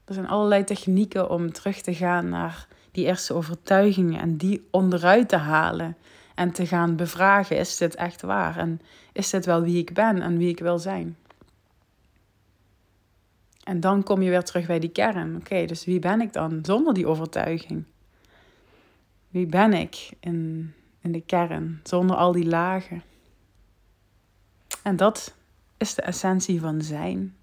Er 0.05 0.13
zijn 0.13 0.27
allerlei 0.27 0.63
technieken 0.63 1.29
om 1.29 1.51
terug 1.51 1.81
te 1.81 1.93
gaan 1.95 2.29
naar 2.29 2.67
die 2.91 3.05
eerste 3.05 3.33
overtuigingen 3.33 4.19
en 4.19 4.37
die 4.37 4.67
onderuit 4.71 5.29
te 5.29 5.37
halen 5.37 5.97
en 6.37 6.51
te 6.51 6.65
gaan 6.65 6.95
bevragen: 6.95 7.57
is 7.57 7.77
dit 7.77 7.95
echt 7.95 8.21
waar? 8.21 8.57
En 8.57 8.81
is 9.11 9.29
dit 9.29 9.45
wel 9.45 9.61
wie 9.61 9.77
ik 9.77 9.93
ben 9.93 10.21
en 10.21 10.37
wie 10.37 10.49
ik 10.49 10.59
wil 10.59 10.79
zijn? 10.79 11.17
En 13.63 13.79
dan 13.79 14.03
kom 14.03 14.21
je 14.21 14.29
weer 14.29 14.43
terug 14.43 14.65
bij 14.65 14.79
die 14.79 14.89
kern. 14.89 15.35
Oké, 15.35 15.65
dus 15.65 15.85
wie 15.85 15.99
ben 15.99 16.21
ik 16.21 16.33
dan 16.33 16.59
zonder 16.61 16.93
die 16.93 17.07
overtuiging? 17.07 17.83
Wie 19.29 19.45
ben 19.45 19.73
ik 19.73 20.09
in, 20.19 20.73
in 21.01 21.11
de 21.11 21.21
kern, 21.21 21.79
zonder 21.83 22.15
al 22.15 22.31
die 22.31 22.45
lagen? 22.45 23.03
En 24.83 24.95
dat 24.95 25.35
is 25.77 25.95
de 25.95 26.01
essentie 26.01 26.59
van 26.59 26.81
zijn. 26.81 27.35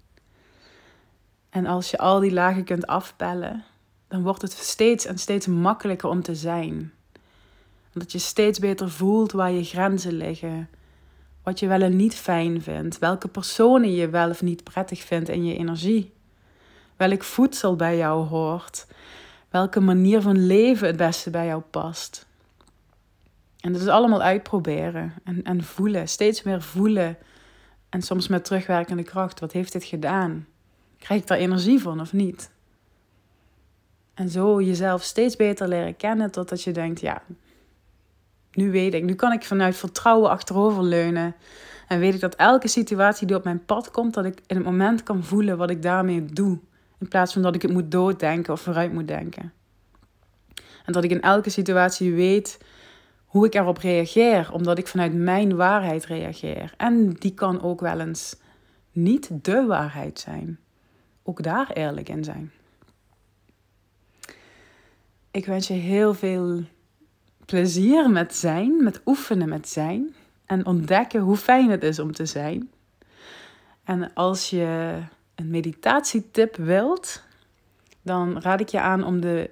En 1.49 1.65
als 1.65 1.91
je 1.91 1.97
al 1.97 2.19
die 2.19 2.33
lagen 2.33 2.63
kunt 2.63 2.87
afpellen, 2.87 3.63
dan 4.07 4.23
wordt 4.23 4.41
het 4.41 4.51
steeds 4.51 5.05
en 5.05 5.17
steeds 5.17 5.47
makkelijker 5.47 6.09
om 6.09 6.21
te 6.21 6.35
zijn. 6.35 6.93
Omdat 7.95 8.11
je 8.11 8.19
steeds 8.19 8.59
beter 8.59 8.89
voelt 8.89 9.31
waar 9.31 9.51
je 9.51 9.63
grenzen 9.63 10.13
liggen. 10.13 10.69
Wat 11.43 11.59
je 11.59 11.67
wel 11.67 11.81
en 11.81 11.95
niet 11.95 12.15
fijn 12.15 12.61
vindt. 12.61 12.99
Welke 12.99 13.27
personen 13.27 13.91
je 13.91 14.09
wel 14.09 14.29
of 14.29 14.41
niet 14.41 14.63
prettig 14.63 15.01
vindt 15.01 15.29
in 15.29 15.45
je 15.45 15.57
energie. 15.57 16.13
Welk 16.97 17.23
voedsel 17.23 17.75
bij 17.75 17.97
jou 17.97 18.25
hoort. 18.25 18.87
Welke 19.49 19.79
manier 19.79 20.21
van 20.21 20.45
leven 20.45 20.87
het 20.87 20.97
beste 20.97 21.29
bij 21.29 21.45
jou 21.45 21.61
past. 21.61 22.27
En 23.59 23.71
dat 23.73 23.81
is 23.81 23.87
allemaal 23.87 24.21
uitproberen 24.21 25.13
en, 25.23 25.43
en 25.43 25.63
voelen. 25.63 26.07
Steeds 26.07 26.43
meer 26.43 26.61
voelen. 26.61 27.17
En 27.89 28.01
soms 28.01 28.27
met 28.27 28.45
terugwerkende 28.45 29.03
kracht. 29.03 29.39
Wat 29.39 29.51
heeft 29.51 29.71
dit 29.71 29.83
gedaan? 29.83 30.47
Krijg 30.97 31.21
ik 31.21 31.27
daar 31.27 31.37
energie 31.37 31.81
van 31.81 32.01
of 32.01 32.13
niet? 32.13 32.51
En 34.13 34.29
zo 34.29 34.61
jezelf 34.61 35.03
steeds 35.03 35.35
beter 35.35 35.67
leren 35.67 35.97
kennen 35.97 36.31
totdat 36.31 36.63
je 36.63 36.71
denkt, 36.71 37.01
ja, 37.01 37.21
nu 38.55 38.71
weet 38.71 38.93
ik, 38.93 39.03
nu 39.03 39.13
kan 39.15 39.31
ik 39.31 39.43
vanuit 39.43 39.75
vertrouwen 39.75 40.29
achteroverleunen. 40.29 41.35
En 41.87 41.99
weet 41.99 42.13
ik 42.13 42.19
dat 42.19 42.35
elke 42.35 42.67
situatie 42.67 43.27
die 43.27 43.35
op 43.35 43.43
mijn 43.43 43.65
pad 43.65 43.91
komt, 43.91 44.13
dat 44.13 44.25
ik 44.25 44.41
in 44.47 44.55
het 44.55 44.65
moment 44.65 45.03
kan 45.03 45.23
voelen 45.23 45.57
wat 45.57 45.69
ik 45.69 45.81
daarmee 45.81 46.25
doe. 46.25 46.59
In 46.99 47.07
plaats 47.07 47.33
van 47.33 47.41
dat 47.41 47.55
ik 47.55 47.61
het 47.61 47.71
moet 47.71 47.91
dooddenken 47.91 48.53
of 48.53 48.61
vooruit 48.61 48.93
moet 48.93 49.07
denken. 49.07 49.53
En 50.85 50.93
dat 50.93 51.03
ik 51.03 51.11
in 51.11 51.21
elke 51.21 51.49
situatie 51.49 52.13
weet 52.13 52.57
hoe 53.25 53.45
ik 53.45 53.55
erop 53.55 53.77
reageer, 53.77 54.51
omdat 54.51 54.77
ik 54.77 54.87
vanuit 54.87 55.13
mijn 55.13 55.55
waarheid 55.55 56.05
reageer. 56.05 56.73
En 56.77 57.09
die 57.09 57.33
kan 57.33 57.61
ook 57.61 57.79
wel 57.79 57.99
eens 57.99 58.35
niet 58.91 59.29
de 59.41 59.65
waarheid 59.65 60.19
zijn. 60.19 60.59
Ook 61.23 61.43
daar 61.43 61.71
eerlijk 61.71 62.09
in 62.09 62.23
zijn. 62.23 62.51
Ik 65.31 65.45
wens 65.45 65.67
je 65.67 65.73
heel 65.73 66.13
veel 66.13 66.63
plezier 67.45 68.09
met 68.09 68.35
zijn, 68.35 68.83
met 68.83 69.01
oefenen 69.05 69.49
met 69.49 69.69
zijn. 69.69 70.15
En 70.45 70.65
ontdekken 70.65 71.21
hoe 71.21 71.37
fijn 71.37 71.69
het 71.69 71.83
is 71.83 71.99
om 71.99 72.11
te 72.11 72.25
zijn. 72.25 72.69
En 73.83 74.13
als 74.13 74.49
je 74.49 74.99
een 75.35 75.49
meditatietip 75.49 76.55
wilt, 76.55 77.23
dan 78.01 78.41
raad 78.41 78.59
ik 78.59 78.69
je 78.69 78.79
aan 78.79 79.03
om 79.03 79.19
de 79.19 79.49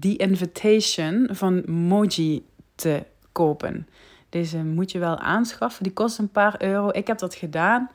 The 0.00 0.16
Invitation 0.16 1.28
van 1.32 1.70
Moji 1.70 2.46
te 2.74 3.04
kopen. 3.32 3.88
Deze 4.28 4.64
moet 4.64 4.92
je 4.92 4.98
wel 4.98 5.18
aanschaffen. 5.18 5.82
Die 5.82 5.92
kost 5.92 6.18
een 6.18 6.30
paar 6.30 6.62
euro. 6.62 6.88
Ik 6.92 7.06
heb 7.06 7.18
dat 7.18 7.34
gedaan. 7.34 7.90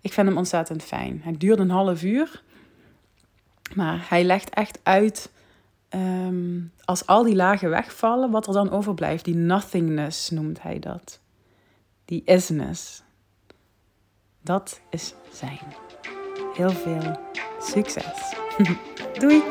Ik 0.00 0.12
vind 0.12 0.26
hem 0.26 0.36
ontzettend 0.36 0.82
fijn. 0.82 1.20
Hij 1.22 1.34
duurt 1.38 1.58
een 1.58 1.70
half 1.70 2.02
uur. 2.02 2.42
Maar 3.74 4.06
hij 4.08 4.24
legt 4.24 4.50
echt 4.50 4.78
uit, 4.82 5.30
ehm, 5.92 6.60
als 6.84 7.06
al 7.06 7.22
die 7.22 7.34
lagen 7.34 7.70
wegvallen, 7.70 8.30
wat 8.30 8.46
er 8.46 8.52
dan 8.52 8.70
overblijft. 8.70 9.24
Die 9.24 9.36
nothingness 9.36 10.30
noemt 10.30 10.62
hij 10.62 10.78
dat. 10.78 11.20
Die 12.04 12.22
isness. 12.24 13.02
Dat 14.40 14.80
is 14.90 15.14
zijn. 15.32 15.60
Heel 16.54 16.70
veel 16.70 17.20
succes. 17.58 18.34
Doei! 19.18 19.42